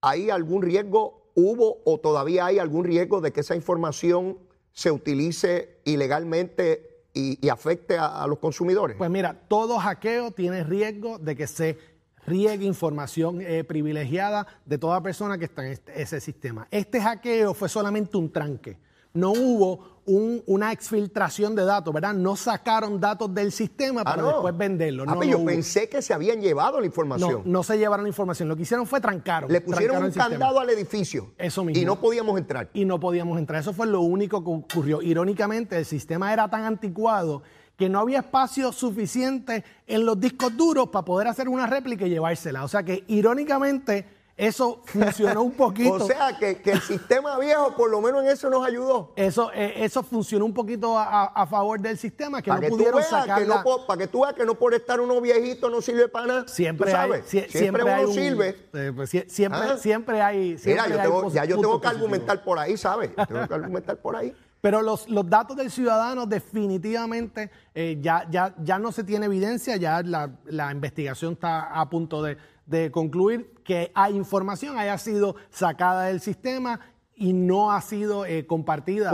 ¿hay 0.02 0.30
algún 0.30 0.62
riesgo 0.62 1.26
¿Hubo 1.36 1.82
o 1.84 2.00
todavía 2.00 2.46
hay 2.46 2.60
algún 2.60 2.86
riesgo 2.86 3.20
de 3.20 3.34
que 3.34 3.42
esa 3.42 3.56
información 3.56 4.40
se 4.72 4.90
utilice 4.90 5.82
ilegalmente 5.84 6.95
y, 7.16 7.50
afecte 7.50 7.98
a, 7.98 8.28
los 8.28 8.40
consumidores? 8.40 8.98
Pues 8.98 9.10
mira, 9.10 9.34
todo 9.48 9.80
hackeo 9.80 10.32
tiene 10.32 10.64
riesgo 10.64 11.18
de 11.18 11.36
que 11.36 11.48
se 11.48 11.78
riegue 12.26 12.66
información 12.66 13.42
eh, 13.42 13.64
privilegiada 13.64 14.46
de 14.66 14.78
toda 14.78 15.02
persona 15.02 15.38
que 15.38 15.46
está 15.46 15.66
en 15.66 15.72
este, 15.72 16.02
ese 16.02 16.20
sistema. 16.20 16.68
Este 16.72 17.02
hackeo 17.02 17.54
fue 17.54 17.70
solamente 17.70 18.18
un 18.18 18.32
tranque. 18.32 18.78
No 19.14 19.32
hubo 19.32 19.95
una 20.06 20.72
exfiltración 20.72 21.56
de 21.56 21.66
datos, 21.66 21.94
¿verdad? 21.94 22.14
No 22.14 22.36
sacaron 22.36 23.00
datos 23.00 23.34
del 23.34 23.52
sistema 23.52 24.02
ah, 24.02 24.04
para 24.04 24.24
después 24.24 24.56
venderlos. 24.56 25.08
Ah, 25.10 25.24
yo 25.26 25.44
pensé 25.44 25.90
que 25.90 26.02
se 26.02 26.14
habían 26.14 26.42
llevado 26.42 26.80
la 26.80 26.86
información. 26.86 27.42
No, 27.46 27.52
no 27.52 27.64
se 27.64 27.78
llevaron 27.78 28.04
la 28.04 28.10
información. 28.10 28.48
Lo 28.48 28.56
que 28.56 28.64
hicieron 28.64 28.86
fue 28.86 29.02
trancaron. 29.02 29.52
Le 29.52 29.62
pusieron 29.62 30.04
un 30.04 30.12
candado 30.12 30.60
al 30.60 30.70
edificio. 30.70 31.34
Eso 31.38 31.64
mismo. 31.64 31.82
Y 31.82 31.86
no 31.86 32.00
podíamos 32.00 32.38
entrar. 32.38 32.70
Y 32.74 32.86
no 32.86 33.00
podíamos 33.00 33.40
entrar. 33.40 33.62
Eso 33.62 33.74
fue 33.74 33.88
lo 33.88 34.02
único 34.02 34.44
que 34.44 34.50
ocurrió. 34.52 35.02
Irónicamente, 35.02 35.78
el 35.78 35.86
sistema 35.86 36.32
era 36.32 36.50
tan 36.50 36.64
anticuado 36.64 37.42
que 37.76 37.90
no 37.90 38.00
había 38.00 38.20
espacio 38.20 38.72
suficiente 38.72 39.64
en 39.88 40.06
los 40.06 40.20
discos 40.20 40.56
duros 40.56 40.90
para 40.90 41.04
poder 41.04 41.28
hacer 41.28 41.50
una 41.50 41.68
réplica 41.68 42.06
y 42.06 42.10
llevársela. 42.10 42.64
O 42.64 42.68
sea 42.68 42.84
que, 42.84 43.04
irónicamente, 43.08 44.06
eso 44.38 44.82
funcionó 44.86 45.44
un 45.44 45.52
poquito. 45.58 45.94
o 45.94 46.00
sea, 46.02 46.38
que, 46.38 46.60
el 46.66 46.82
sistema 46.82 47.40
viejo 47.40 47.74
por 47.76 47.90
lo 47.90 48.02
menos 48.02 48.24
en 48.24 48.30
eso 48.30 48.50
nos 48.50 48.66
ayudó. 48.66 49.14
Eso, 49.16 49.50
eh, 49.54 49.74
eso 49.78 50.04
funcionó 50.04 50.46
un 50.46 50.54
poquito 50.54 50.98
a, 50.98 51.48
favor 51.50 51.80
del 51.80 51.98
sistema, 51.98 52.42
que 52.42 52.52
no 52.52 52.60
pudieron 52.62 53.02
sacar 53.02 53.46
Para 53.88 54.00
que 54.00 54.08
tú 54.08 54.22
veas 54.22 54.34
que 54.34 54.46
no 54.46 54.56
por 54.56 54.74
estar 54.74 55.00
uno 55.00 55.22
viejito 55.22 55.70
no 55.70 55.82
sirve 55.82 56.08
para 56.08 56.28
nada. 56.28 56.48
Siempre 56.48 56.94
hay, 56.94 57.22
siempre, 57.24 57.84
uno 57.84 58.12
sirve. 58.12 58.58
Eh, 58.74 58.92
pues, 58.94 59.10
siempre, 59.10 59.60
ah. 59.62 59.78
siempre 59.78 60.22
hay... 60.22 60.58
Mira, 60.66 60.90
yo 60.90 60.98
tengo, 60.98 61.32
ya 61.32 61.46
yo 61.46 61.56
tengo 61.58 61.80
que 61.80 61.88
argumentar 61.88 62.44
por 62.44 62.60
ahí, 62.60 62.76
¿sabes? 62.78 63.12
tengo 63.16 63.26
que 63.48 63.54
argumentar 63.54 63.98
por 63.98 64.16
ahí. 64.16 64.36
Pero 64.60 64.82
los, 64.82 65.08
los, 65.08 65.30
datos 65.30 65.56
del 65.56 65.70
ciudadano 65.70 66.26
definitivamente 66.26 67.52
eh, 67.76 68.00
ya, 68.02 68.26
ya, 68.32 68.56
ya 68.58 68.80
no 68.80 68.92
se 68.92 69.04
tiene 69.04 69.28
evidencia, 69.28 69.78
ya 69.78 70.02
la, 70.02 70.32
la 70.46 70.72
investigación 70.72 71.34
está 71.34 71.66
a 71.66 71.88
punto 71.88 72.24
de, 72.24 72.36
de 72.66 72.92
concluir 72.92 73.54
que 73.64 73.92
hay 73.94 74.16
información 74.16 74.78
haya 74.78 74.98
sido 74.98 75.36
sacada 75.50 76.06
del 76.06 76.20
sistema 76.20 76.80
y 77.18 77.32
no 77.32 77.72
ha 77.72 77.82
sido 77.82 78.26
eh, 78.26 78.46
compartida. 78.46 79.10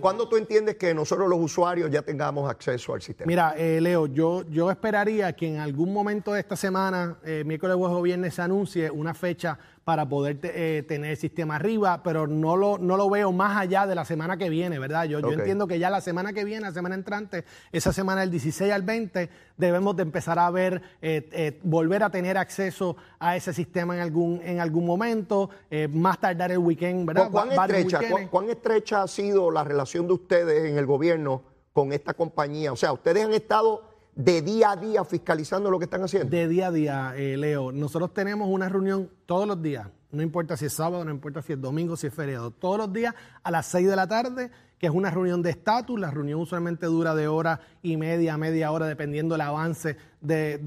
¿Cuándo, 0.00 0.28
tú 0.28 0.36
entiendes 0.36 0.76
que 0.76 0.92
nosotros 0.92 1.28
los 1.28 1.38
usuarios 1.38 1.90
ya 1.90 2.02
tengamos 2.02 2.50
acceso 2.50 2.94
al 2.94 3.02
sistema? 3.02 3.28
Mira, 3.28 3.54
eh, 3.56 3.80
Leo, 3.80 4.06
yo, 4.06 4.42
yo 4.48 4.70
esperaría 4.70 5.32
que 5.34 5.46
en 5.46 5.58
algún 5.58 5.92
momento 5.92 6.32
de 6.32 6.40
esta 6.40 6.56
semana, 6.56 7.18
eh, 7.24 7.44
miércoles, 7.46 7.76
jueves 7.76 7.96
o 7.96 8.02
viernes, 8.02 8.34
se 8.34 8.42
anuncie 8.42 8.90
una 8.90 9.14
fecha 9.14 9.56
para 9.84 10.08
poder 10.08 10.38
eh, 10.42 10.82
tener 10.88 11.10
el 11.10 11.16
sistema 11.16 11.56
arriba, 11.56 12.02
pero 12.02 12.26
no 12.26 12.56
lo, 12.56 12.78
no 12.78 12.96
lo 12.96 13.10
veo 13.10 13.32
más 13.32 13.58
allá 13.58 13.86
de 13.86 13.94
la 13.94 14.06
semana 14.06 14.38
que 14.38 14.48
viene, 14.48 14.78
¿verdad? 14.78 15.04
Yo, 15.04 15.20
yo 15.20 15.32
entiendo 15.32 15.66
que 15.66 15.78
ya 15.78 15.90
la 15.90 16.00
semana 16.00 16.32
que 16.32 16.44
viene, 16.44 16.62
la 16.62 16.72
semana 16.72 16.94
entrante, 16.94 17.44
esa 17.70 17.92
semana 17.92 18.22
del 18.22 18.30
16 18.30 18.72
al 18.72 18.82
20, 18.82 19.28
debemos 19.58 19.94
de 19.94 20.02
empezar 20.02 20.38
a 20.38 20.50
ver, 20.50 20.80
eh, 21.02 21.28
eh, 21.32 21.60
volver 21.62 22.02
a 22.02 22.10
tener 22.10 22.38
acceso 22.38 22.96
a 23.18 23.36
ese 23.36 23.52
sistema 23.52 23.94
en 23.94 24.00
algún, 24.00 24.40
en 24.42 24.60
algún 24.60 24.86
momento, 24.86 25.50
más 25.90 26.18
tardar 26.18 26.50
el 26.52 26.58
weekend, 26.58 27.06
¿verdad? 27.06 27.30
¿Cuán 27.30 27.52
estrecha, 27.52 28.00
¿Cuán 28.30 28.48
estrecha 28.48 29.02
ha 29.02 29.08
sido 29.08 29.50
la 29.50 29.64
relación 29.64 30.06
de 30.06 30.14
ustedes 30.14 30.70
en 30.70 30.78
el 30.78 30.86
gobierno 30.86 31.42
con 31.72 31.92
esta 31.92 32.14
compañía? 32.14 32.72
O 32.72 32.76
sea, 32.76 32.92
ustedes 32.92 33.24
han 33.24 33.34
estado 33.34 33.93
de 34.14 34.42
día 34.42 34.72
a 34.72 34.76
día 34.76 35.04
fiscalizando 35.04 35.70
lo 35.70 35.78
que 35.78 35.84
están 35.84 36.02
haciendo? 36.02 36.28
De 36.28 36.48
día 36.48 36.68
a 36.68 36.70
día, 36.70 37.14
eh, 37.16 37.36
Leo. 37.36 37.72
Nosotros 37.72 38.14
tenemos 38.14 38.48
una 38.48 38.68
reunión 38.68 39.10
todos 39.26 39.46
los 39.46 39.60
días, 39.60 39.88
no 40.10 40.22
importa 40.22 40.56
si 40.56 40.66
es 40.66 40.72
sábado, 40.72 41.04
no 41.04 41.10
importa 41.10 41.42
si 41.42 41.52
es 41.52 41.60
domingo, 41.60 41.96
si 41.96 42.06
es 42.06 42.14
feriado, 42.14 42.50
todos 42.50 42.78
los 42.78 42.92
días 42.92 43.14
a 43.42 43.50
las 43.50 43.66
6 43.66 43.88
de 43.88 43.96
la 43.96 44.06
tarde, 44.06 44.50
que 44.84 44.88
es 44.88 44.94
una 44.94 45.10
reunión 45.10 45.40
de 45.40 45.48
estatus. 45.48 45.98
La 45.98 46.10
reunión 46.10 46.40
usualmente 46.40 46.84
dura 46.84 47.14
de 47.14 47.26
hora 47.26 47.58
y 47.82 47.96
media, 47.96 48.36
media 48.36 48.70
hora, 48.70 48.86
dependiendo 48.86 49.32
del 49.32 49.40
avance 49.40 49.96
de, 50.20 50.58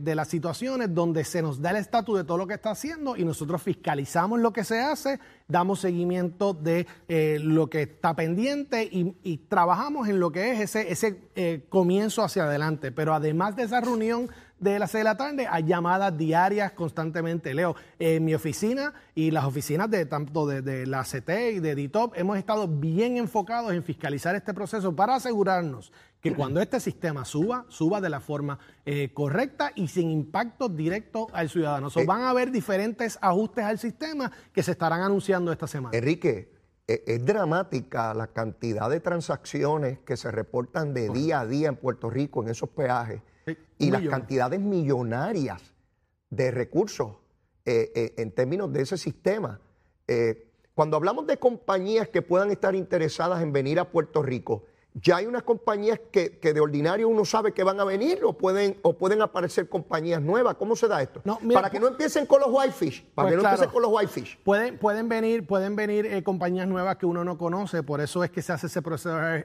de, 0.00 0.14
las 0.14 0.28
situaciones 0.28 0.94
donde 0.94 1.24
se 1.24 1.42
nos 1.42 1.60
da 1.60 1.72
el 1.72 1.76
estatus 1.76 2.16
de 2.16 2.24
todo 2.24 2.38
lo 2.38 2.46
que 2.46 2.54
está 2.54 2.70
haciendo 2.70 3.18
y 3.18 3.24
nosotros 3.26 3.60
fiscalizamos 3.62 4.40
lo 4.40 4.50
que 4.50 4.64
se 4.64 4.80
hace, 4.80 5.20
damos 5.46 5.80
seguimiento 5.80 6.54
de 6.54 6.86
eh, 7.06 7.38
lo 7.42 7.68
que 7.68 7.82
está 7.82 8.16
pendiente 8.16 8.88
y, 8.90 9.36
trabajamos 9.48 10.08
en 10.08 10.20
lo 10.20 10.32
que 10.32 10.52
es 10.52 10.60
ese, 10.60 10.90
ese 10.90 11.20
eh, 11.34 11.66
comienzo 11.68 12.22
hacia 12.22 12.44
adelante. 12.44 12.92
Pero 12.92 13.12
además 13.12 13.56
de 13.56 13.64
esa 13.64 13.82
reunión 13.82 14.30
de 14.58 14.78
las 14.78 14.90
6 14.90 15.00
de 15.00 15.04
la 15.04 15.16
tarde 15.16 15.46
hay 15.50 15.64
llamadas 15.64 16.16
diarias 16.16 16.72
constantemente. 16.72 17.54
Leo, 17.54 17.76
en 17.98 18.24
mi 18.24 18.34
oficina 18.34 18.94
y 19.14 19.30
las 19.30 19.44
oficinas 19.44 19.90
de 19.90 20.06
tanto 20.06 20.46
de, 20.46 20.86
la 20.86 21.02
CT 21.02 21.30
y 21.54 21.60
de 21.60 21.74
DITOP 21.74 22.16
hemos 22.16 22.38
estado 22.38 22.66
bien 22.66 23.16
enfocados 23.16 23.72
en 23.72 23.82
fiscalizar 23.82 24.34
este 24.34 24.54
proceso 24.54 24.94
para 24.94 25.16
asegurarnos 25.16 25.92
que 26.20 26.34
cuando 26.34 26.60
este 26.60 26.80
sistema 26.80 27.24
suba, 27.24 27.66
suba 27.68 28.00
de 28.00 28.08
la 28.08 28.20
forma 28.20 28.58
eh, 28.84 29.10
correcta 29.12 29.70
y 29.74 29.88
sin 29.88 30.10
impacto 30.10 30.68
directo 30.68 31.28
al 31.32 31.48
ciudadano. 31.48 31.88
So, 31.90 32.00
eh, 32.00 32.06
van 32.06 32.22
a 32.22 32.30
haber 32.30 32.50
diferentes 32.50 33.18
ajustes 33.20 33.64
al 33.64 33.78
sistema 33.78 34.32
que 34.52 34.62
se 34.62 34.72
estarán 34.72 35.02
anunciando 35.02 35.52
esta 35.52 35.68
semana. 35.68 35.96
Enrique, 35.96 36.50
e, 36.88 37.04
es 37.06 37.24
dramática 37.24 38.12
la 38.14 38.28
cantidad 38.28 38.90
de 38.90 38.98
transacciones 38.98 40.00
que 40.00 40.16
se 40.16 40.32
reportan 40.32 40.94
de 40.94 41.10
día 41.10 41.40
a 41.40 41.46
día 41.46 41.68
en 41.68 41.76
Puerto 41.76 42.10
Rico 42.10 42.42
en 42.42 42.48
esos 42.48 42.70
peajes 42.70 43.20
y 43.78 43.90
las 43.90 44.02
cantidades 44.08 44.60
millonarias 44.60 45.62
de 46.30 46.50
recursos 46.50 47.16
eh, 47.64 48.14
en 48.16 48.32
términos 48.32 48.72
de 48.72 48.82
ese 48.82 48.96
sistema. 48.96 49.60
cuando 50.74 50.96
hablamos 50.96 51.26
de 51.26 51.38
compañías 51.38 52.08
que 52.08 52.22
puedan 52.22 52.50
estar 52.50 52.74
interesadas 52.74 53.42
en 53.42 53.52
venir 53.52 53.78
a 53.80 53.90
Puerto 53.90 54.22
Rico, 54.22 54.64
ya 55.02 55.16
hay 55.16 55.26
unas 55.26 55.42
compañías 55.42 56.00
que, 56.10 56.38
de 56.40 56.60
ordinario 56.60 57.08
uno 57.08 57.24
sabe 57.24 57.52
que 57.52 57.62
van 57.62 57.78
a 57.80 57.84
venir 57.84 58.24
o 58.24 58.32
pueden, 58.32 58.78
o 58.82 58.94
pueden 58.94 59.20
aparecer 59.20 59.68
compañías 59.68 60.22
nuevas. 60.22 60.54
¿Cómo 60.56 60.74
se 60.74 60.88
da 60.88 61.02
esto? 61.02 61.22
para 61.52 61.70
que 61.70 61.78
no 61.78 61.88
empiecen 61.88 62.24
con 62.26 62.40
los 62.40 62.48
whitefish. 62.50 63.04
Para 63.14 63.28
pues 63.28 63.36
que 63.36 63.42
no 63.42 63.48
empiecen 63.48 63.72
con 63.72 63.82
los 63.82 63.92
whitefish. 63.92 64.38
Pueden, 64.42 64.78
pueden 64.78 65.08
venir, 65.08 65.46
pueden 65.46 65.76
venir 65.76 66.06
eh, 66.06 66.22
compañías 66.22 66.66
nuevas 66.66 66.96
que 66.96 67.04
uno 67.04 67.24
no 67.24 67.36
conoce, 67.36 67.82
por 67.82 68.00
eso 68.00 68.24
es 68.24 68.30
que 68.30 68.40
se 68.40 68.52
hace 68.52 68.68
ese 68.68 68.80
proceso 68.80 69.16
de 69.16 69.44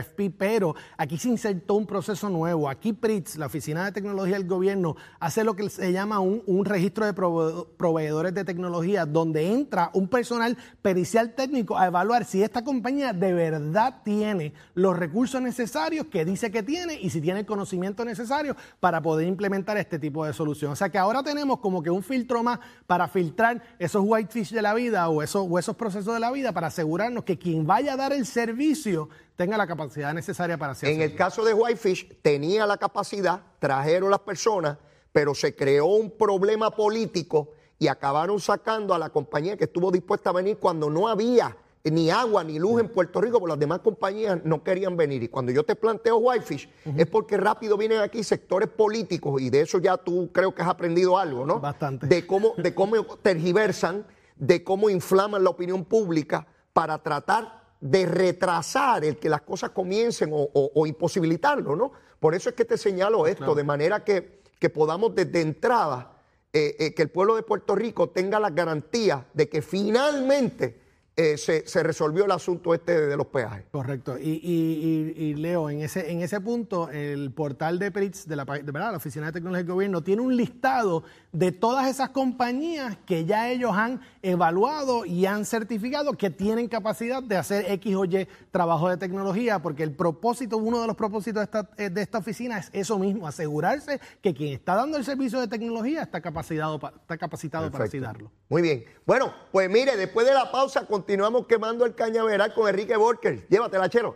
RFP, 0.00 0.20
eh, 0.20 0.34
pero 0.36 0.74
aquí 0.96 1.16
se 1.16 1.28
insertó 1.28 1.74
un 1.74 1.86
proceso 1.86 2.28
nuevo. 2.28 2.68
Aquí 2.68 2.92
PRITS, 2.92 3.36
la 3.36 3.46
Oficina 3.46 3.84
de 3.84 3.92
Tecnología 3.92 4.36
del 4.36 4.48
Gobierno, 4.48 4.96
hace 5.20 5.44
lo 5.44 5.54
que 5.54 5.70
se 5.70 5.92
llama 5.92 6.18
un, 6.18 6.42
un 6.46 6.64
registro 6.64 7.06
de 7.06 7.12
proveedores 7.12 8.34
de 8.34 8.44
tecnología, 8.44 9.06
donde 9.06 9.52
entra 9.52 9.90
un 9.94 10.08
personal 10.08 10.56
pericial 10.80 11.34
técnico 11.34 11.78
a 11.78 11.86
evaluar 11.86 12.24
si 12.24 12.42
esta 12.42 12.64
compañía 12.64 13.12
de 13.12 13.32
verdad 13.32 14.00
tiene 14.04 14.52
los 14.74 14.96
recursos 14.96 15.40
necesarios 15.40 16.06
que 16.06 16.24
dice 16.24 16.50
que 16.50 16.62
tiene 16.62 16.94
y 16.94 17.10
si 17.10 17.20
tiene 17.20 17.40
el 17.40 17.46
conocimiento 17.46 18.04
necesario 18.04 18.56
para 18.80 19.00
poder 19.02 19.26
implementar 19.26 19.76
este 19.76 19.98
tipo 19.98 20.24
de 20.24 20.32
solución. 20.32 20.72
O 20.72 20.76
sea 20.76 20.88
que 20.88 20.98
ahora 20.98 21.22
tenemos 21.22 21.58
como 21.60 21.82
que 21.82 21.90
un 21.90 22.02
filtro 22.02 22.42
más 22.42 22.58
para 22.86 23.08
filtrar 23.08 23.62
esos 23.78 24.02
whitefish 24.04 24.52
de 24.52 24.62
la 24.62 24.74
vida 24.74 25.08
o 25.08 25.22
esos, 25.22 25.46
o 25.48 25.58
esos 25.58 25.76
procesos 25.76 26.14
de 26.14 26.20
la 26.20 26.30
vida 26.30 26.52
para 26.52 26.68
asegurarnos 26.68 27.24
que 27.24 27.38
quien 27.38 27.66
vaya 27.66 27.94
a 27.94 27.96
dar 27.96 28.12
el 28.12 28.26
servicio 28.26 29.08
tenga 29.36 29.56
la 29.56 29.66
capacidad 29.66 30.14
necesaria 30.14 30.56
para 30.58 30.72
hacerlo. 30.72 30.94
En 30.94 31.02
el 31.02 31.14
caso 31.14 31.44
de 31.44 31.54
Whitefish, 31.54 32.20
tenía 32.22 32.66
la 32.66 32.76
capacidad, 32.76 33.42
trajeron 33.58 34.10
las 34.10 34.20
personas, 34.20 34.78
pero 35.12 35.34
se 35.34 35.54
creó 35.54 35.86
un 35.86 36.10
problema 36.10 36.70
político 36.70 37.50
y 37.78 37.88
acabaron 37.88 38.38
sacando 38.40 38.94
a 38.94 38.98
la 38.98 39.10
compañía 39.10 39.56
que 39.56 39.64
estuvo 39.64 39.90
dispuesta 39.90 40.30
a 40.30 40.32
venir 40.32 40.58
cuando 40.58 40.88
no 40.88 41.08
había 41.08 41.56
ni 41.90 42.10
agua 42.10 42.44
ni 42.44 42.58
luz 42.58 42.80
en 42.80 42.88
Puerto 42.88 43.20
Rico, 43.20 43.40
porque 43.40 43.52
las 43.52 43.58
demás 43.58 43.80
compañías 43.80 44.38
no 44.44 44.62
querían 44.62 44.96
venir. 44.96 45.22
Y 45.22 45.28
cuando 45.28 45.50
yo 45.50 45.64
te 45.64 45.74
planteo 45.74 46.18
Whitefish, 46.18 46.68
es 46.96 47.06
porque 47.06 47.36
rápido 47.36 47.76
vienen 47.76 47.98
aquí 47.98 48.22
sectores 48.22 48.68
políticos, 48.68 49.40
y 49.40 49.50
de 49.50 49.62
eso 49.62 49.78
ya 49.78 49.96
tú 49.96 50.30
creo 50.32 50.54
que 50.54 50.62
has 50.62 50.68
aprendido 50.68 51.18
algo, 51.18 51.44
¿no? 51.44 51.58
Bastante. 51.58 52.06
De 52.06 52.26
cómo, 52.26 52.54
de 52.56 52.74
cómo 52.74 53.04
tergiversan, 53.16 54.06
de 54.36 54.62
cómo 54.62 54.90
inflaman 54.90 55.42
la 55.42 55.50
opinión 55.50 55.84
pública 55.84 56.46
para 56.72 57.02
tratar 57.02 57.62
de 57.80 58.06
retrasar 58.06 59.04
el 59.04 59.16
que 59.18 59.28
las 59.28 59.42
cosas 59.42 59.70
comiencen 59.70 60.30
o, 60.32 60.86
imposibilitarlo, 60.86 61.74
¿no? 61.74 61.92
Por 62.20 62.36
eso 62.36 62.48
es 62.48 62.54
que 62.54 62.64
te 62.64 62.78
señalo 62.78 63.26
esto, 63.26 63.56
de 63.56 63.64
manera 63.64 64.04
que, 64.04 64.40
podamos 64.72 65.16
desde 65.16 65.40
entrada, 65.40 66.12
eh, 66.52 66.76
eh, 66.78 66.94
que 66.94 67.02
el 67.02 67.10
pueblo 67.10 67.34
de 67.34 67.42
Puerto 67.42 67.74
Rico 67.74 68.10
tenga 68.10 68.38
la 68.38 68.50
garantía 68.50 69.26
de 69.34 69.48
que 69.48 69.62
finalmente 69.62 70.81
eh, 71.14 71.36
se, 71.36 71.82
resolvió 71.82 72.24
el 72.24 72.30
asunto 72.30 72.72
este 72.72 72.98
de 72.98 73.16
los 73.18 73.26
peajes. 73.26 73.66
Correcto. 73.70 74.16
Y, 74.18 75.34
Leo, 75.36 75.68
en 75.68 75.82
ese, 75.82 76.10
en 76.10 76.22
ese 76.22 76.40
punto, 76.40 76.88
el 76.88 77.30
portal 77.32 77.78
de 77.78 77.90
PRITS, 77.90 78.26
de 78.26 78.36
la, 78.36 78.46
de, 78.46 78.62
¿verdad? 78.62 78.92
la 78.92 78.96
Oficina 78.96 79.26
de 79.26 79.32
Tecnología 79.32 79.64
del 79.64 79.72
Gobierno, 79.72 80.02
tiene 80.02 80.22
un 80.22 80.34
listado 80.34 81.04
de 81.30 81.52
todas 81.52 81.88
esas 81.88 82.10
compañías 82.10 82.96
que 83.04 83.26
ya 83.26 83.50
ellos 83.50 83.72
han 83.74 84.00
evaluado 84.22 85.04
y 85.04 85.26
han 85.26 85.44
certificado 85.44 86.14
que 86.14 86.30
tienen 86.30 86.66
capacidad 86.68 87.22
de 87.22 87.36
hacer 87.36 87.70
X 87.72 87.94
o 87.94 88.04
Y 88.06 88.26
trabajo 88.50 88.88
de 88.88 88.96
tecnología, 88.96 89.58
porque 89.60 89.82
el 89.82 89.92
propósito, 89.92 90.56
uno 90.56 90.80
de 90.80 90.86
los 90.86 90.96
propósitos 90.96 91.40
de 91.40 91.44
esta, 91.44 91.70
eh, 91.76 91.90
de 91.90 92.00
esta 92.00 92.18
oficina 92.18 92.58
es 92.58 92.70
eso 92.72 92.98
mismo, 92.98 93.26
asegurarse 93.26 94.00
que 94.22 94.32
quien 94.32 94.54
está 94.54 94.76
dando 94.76 94.96
el 94.96 95.04
servicio 95.04 95.40
de 95.40 95.48
tecnología 95.48 96.02
está 96.02 96.22
capacitado, 96.22 96.76
está 96.76 97.18
capacitado 97.18 97.70
para 97.70 97.84
así 97.84 97.98
darlo. 97.98 98.30
Muy 98.48 98.62
bien. 98.62 98.84
Bueno, 99.04 99.32
pues 99.50 99.68
mire, 99.68 99.96
después 99.96 100.26
de 100.26 100.34
la 100.34 100.50
pausa, 100.50 100.86
continuamos 101.02 101.48
quemando 101.48 101.84
el 101.84 101.96
cañaveral 101.96 102.54
con 102.54 102.68
Enrique 102.68 102.96
Borker. 102.96 103.48
Llévatela, 103.48 103.90
chero. 103.90 104.14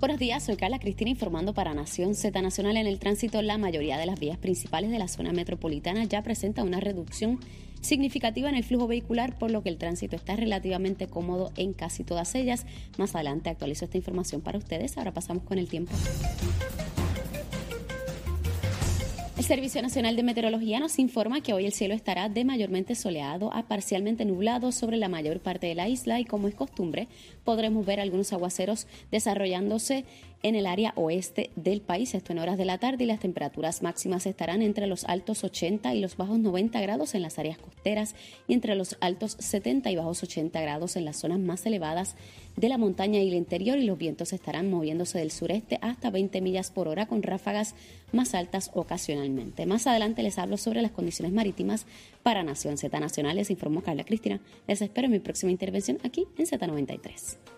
Buenos 0.00 0.18
días, 0.18 0.44
soy 0.44 0.56
Carla 0.56 0.80
Cristina 0.80 1.10
informando 1.10 1.54
para 1.54 1.74
Nación 1.74 2.16
Z 2.16 2.42
Nacional. 2.42 2.76
En 2.76 2.88
el 2.88 2.98
tránsito, 2.98 3.40
la 3.40 3.56
mayoría 3.56 3.98
de 3.98 4.06
las 4.06 4.18
vías 4.18 4.36
principales 4.36 4.90
de 4.90 4.98
la 4.98 5.06
zona 5.06 5.32
metropolitana 5.32 6.02
ya 6.04 6.22
presenta 6.22 6.64
una 6.64 6.80
reducción 6.80 7.38
significativa 7.82 8.48
en 8.48 8.56
el 8.56 8.64
flujo 8.64 8.88
vehicular, 8.88 9.38
por 9.38 9.52
lo 9.52 9.62
que 9.62 9.68
el 9.68 9.78
tránsito 9.78 10.16
está 10.16 10.34
relativamente 10.34 11.06
cómodo 11.06 11.52
en 11.56 11.72
casi 11.72 12.02
todas 12.02 12.34
ellas. 12.34 12.66
Más 12.96 13.14
adelante 13.14 13.48
actualizo 13.48 13.84
esta 13.84 13.96
información 13.96 14.40
para 14.40 14.58
ustedes. 14.58 14.98
Ahora 14.98 15.12
pasamos 15.12 15.44
con 15.44 15.58
el 15.58 15.68
tiempo. 15.68 15.92
El 19.38 19.44
Servicio 19.44 19.80
Nacional 19.82 20.16
de 20.16 20.24
Meteorología 20.24 20.80
nos 20.80 20.98
informa 20.98 21.42
que 21.42 21.52
hoy 21.52 21.64
el 21.64 21.72
cielo 21.72 21.94
estará 21.94 22.28
de 22.28 22.44
mayormente 22.44 22.96
soleado 22.96 23.54
a 23.54 23.68
parcialmente 23.68 24.24
nublado 24.24 24.72
sobre 24.72 24.96
la 24.96 25.08
mayor 25.08 25.38
parte 25.38 25.68
de 25.68 25.76
la 25.76 25.88
isla 25.88 26.18
y 26.18 26.24
como 26.24 26.48
es 26.48 26.56
costumbre 26.56 27.06
podremos 27.48 27.86
ver 27.86 27.98
algunos 27.98 28.34
aguaceros 28.34 28.86
desarrollándose 29.10 30.04
en 30.42 30.54
el 30.54 30.66
área 30.66 30.92
oeste 30.96 31.50
del 31.56 31.80
país, 31.80 32.14
esto 32.14 32.32
en 32.32 32.40
horas 32.40 32.58
de 32.58 32.66
la 32.66 32.76
tarde, 32.76 33.04
y 33.04 33.06
las 33.06 33.20
temperaturas 33.20 33.82
máximas 33.82 34.26
estarán 34.26 34.60
entre 34.60 34.86
los 34.86 35.04
altos 35.04 35.42
80 35.44 35.94
y 35.94 36.00
los 36.00 36.18
bajos 36.18 36.38
90 36.38 36.78
grados 36.82 37.14
en 37.14 37.22
las 37.22 37.38
áreas 37.38 37.56
costeras 37.56 38.14
y 38.46 38.52
entre 38.52 38.74
los 38.74 38.98
altos 39.00 39.34
70 39.38 39.90
y 39.90 39.96
bajos 39.96 40.22
80 40.22 40.60
grados 40.60 40.96
en 40.96 41.06
las 41.06 41.16
zonas 41.16 41.38
más 41.38 41.64
elevadas 41.64 42.16
de 42.56 42.68
la 42.68 42.76
montaña 42.76 43.18
y 43.20 43.28
el 43.28 43.34
interior, 43.34 43.78
y 43.78 43.84
los 43.84 43.96
vientos 43.96 44.34
estarán 44.34 44.70
moviéndose 44.70 45.18
del 45.18 45.30
sureste 45.30 45.78
hasta 45.80 46.10
20 46.10 46.42
millas 46.42 46.70
por 46.70 46.86
hora 46.86 47.06
con 47.06 47.22
ráfagas 47.22 47.74
más 48.12 48.34
altas 48.34 48.70
ocasionalmente. 48.74 49.64
Más 49.64 49.86
adelante 49.86 50.22
les 50.22 50.38
hablo 50.38 50.58
sobre 50.58 50.82
las 50.82 50.92
condiciones 50.92 51.32
marítimas 51.32 51.86
para 52.28 52.42
Nación 52.42 52.76
Z 52.76 53.00
Nacional. 53.00 53.36
Les 53.36 53.50
informó 53.50 53.82
Carla 53.82 54.04
Cristina. 54.04 54.38
Les 54.66 54.82
espero 54.82 55.06
en 55.06 55.12
mi 55.12 55.18
próxima 55.18 55.50
intervención 55.50 55.96
aquí 56.04 56.28
en 56.36 56.44
Z93. 56.44 57.57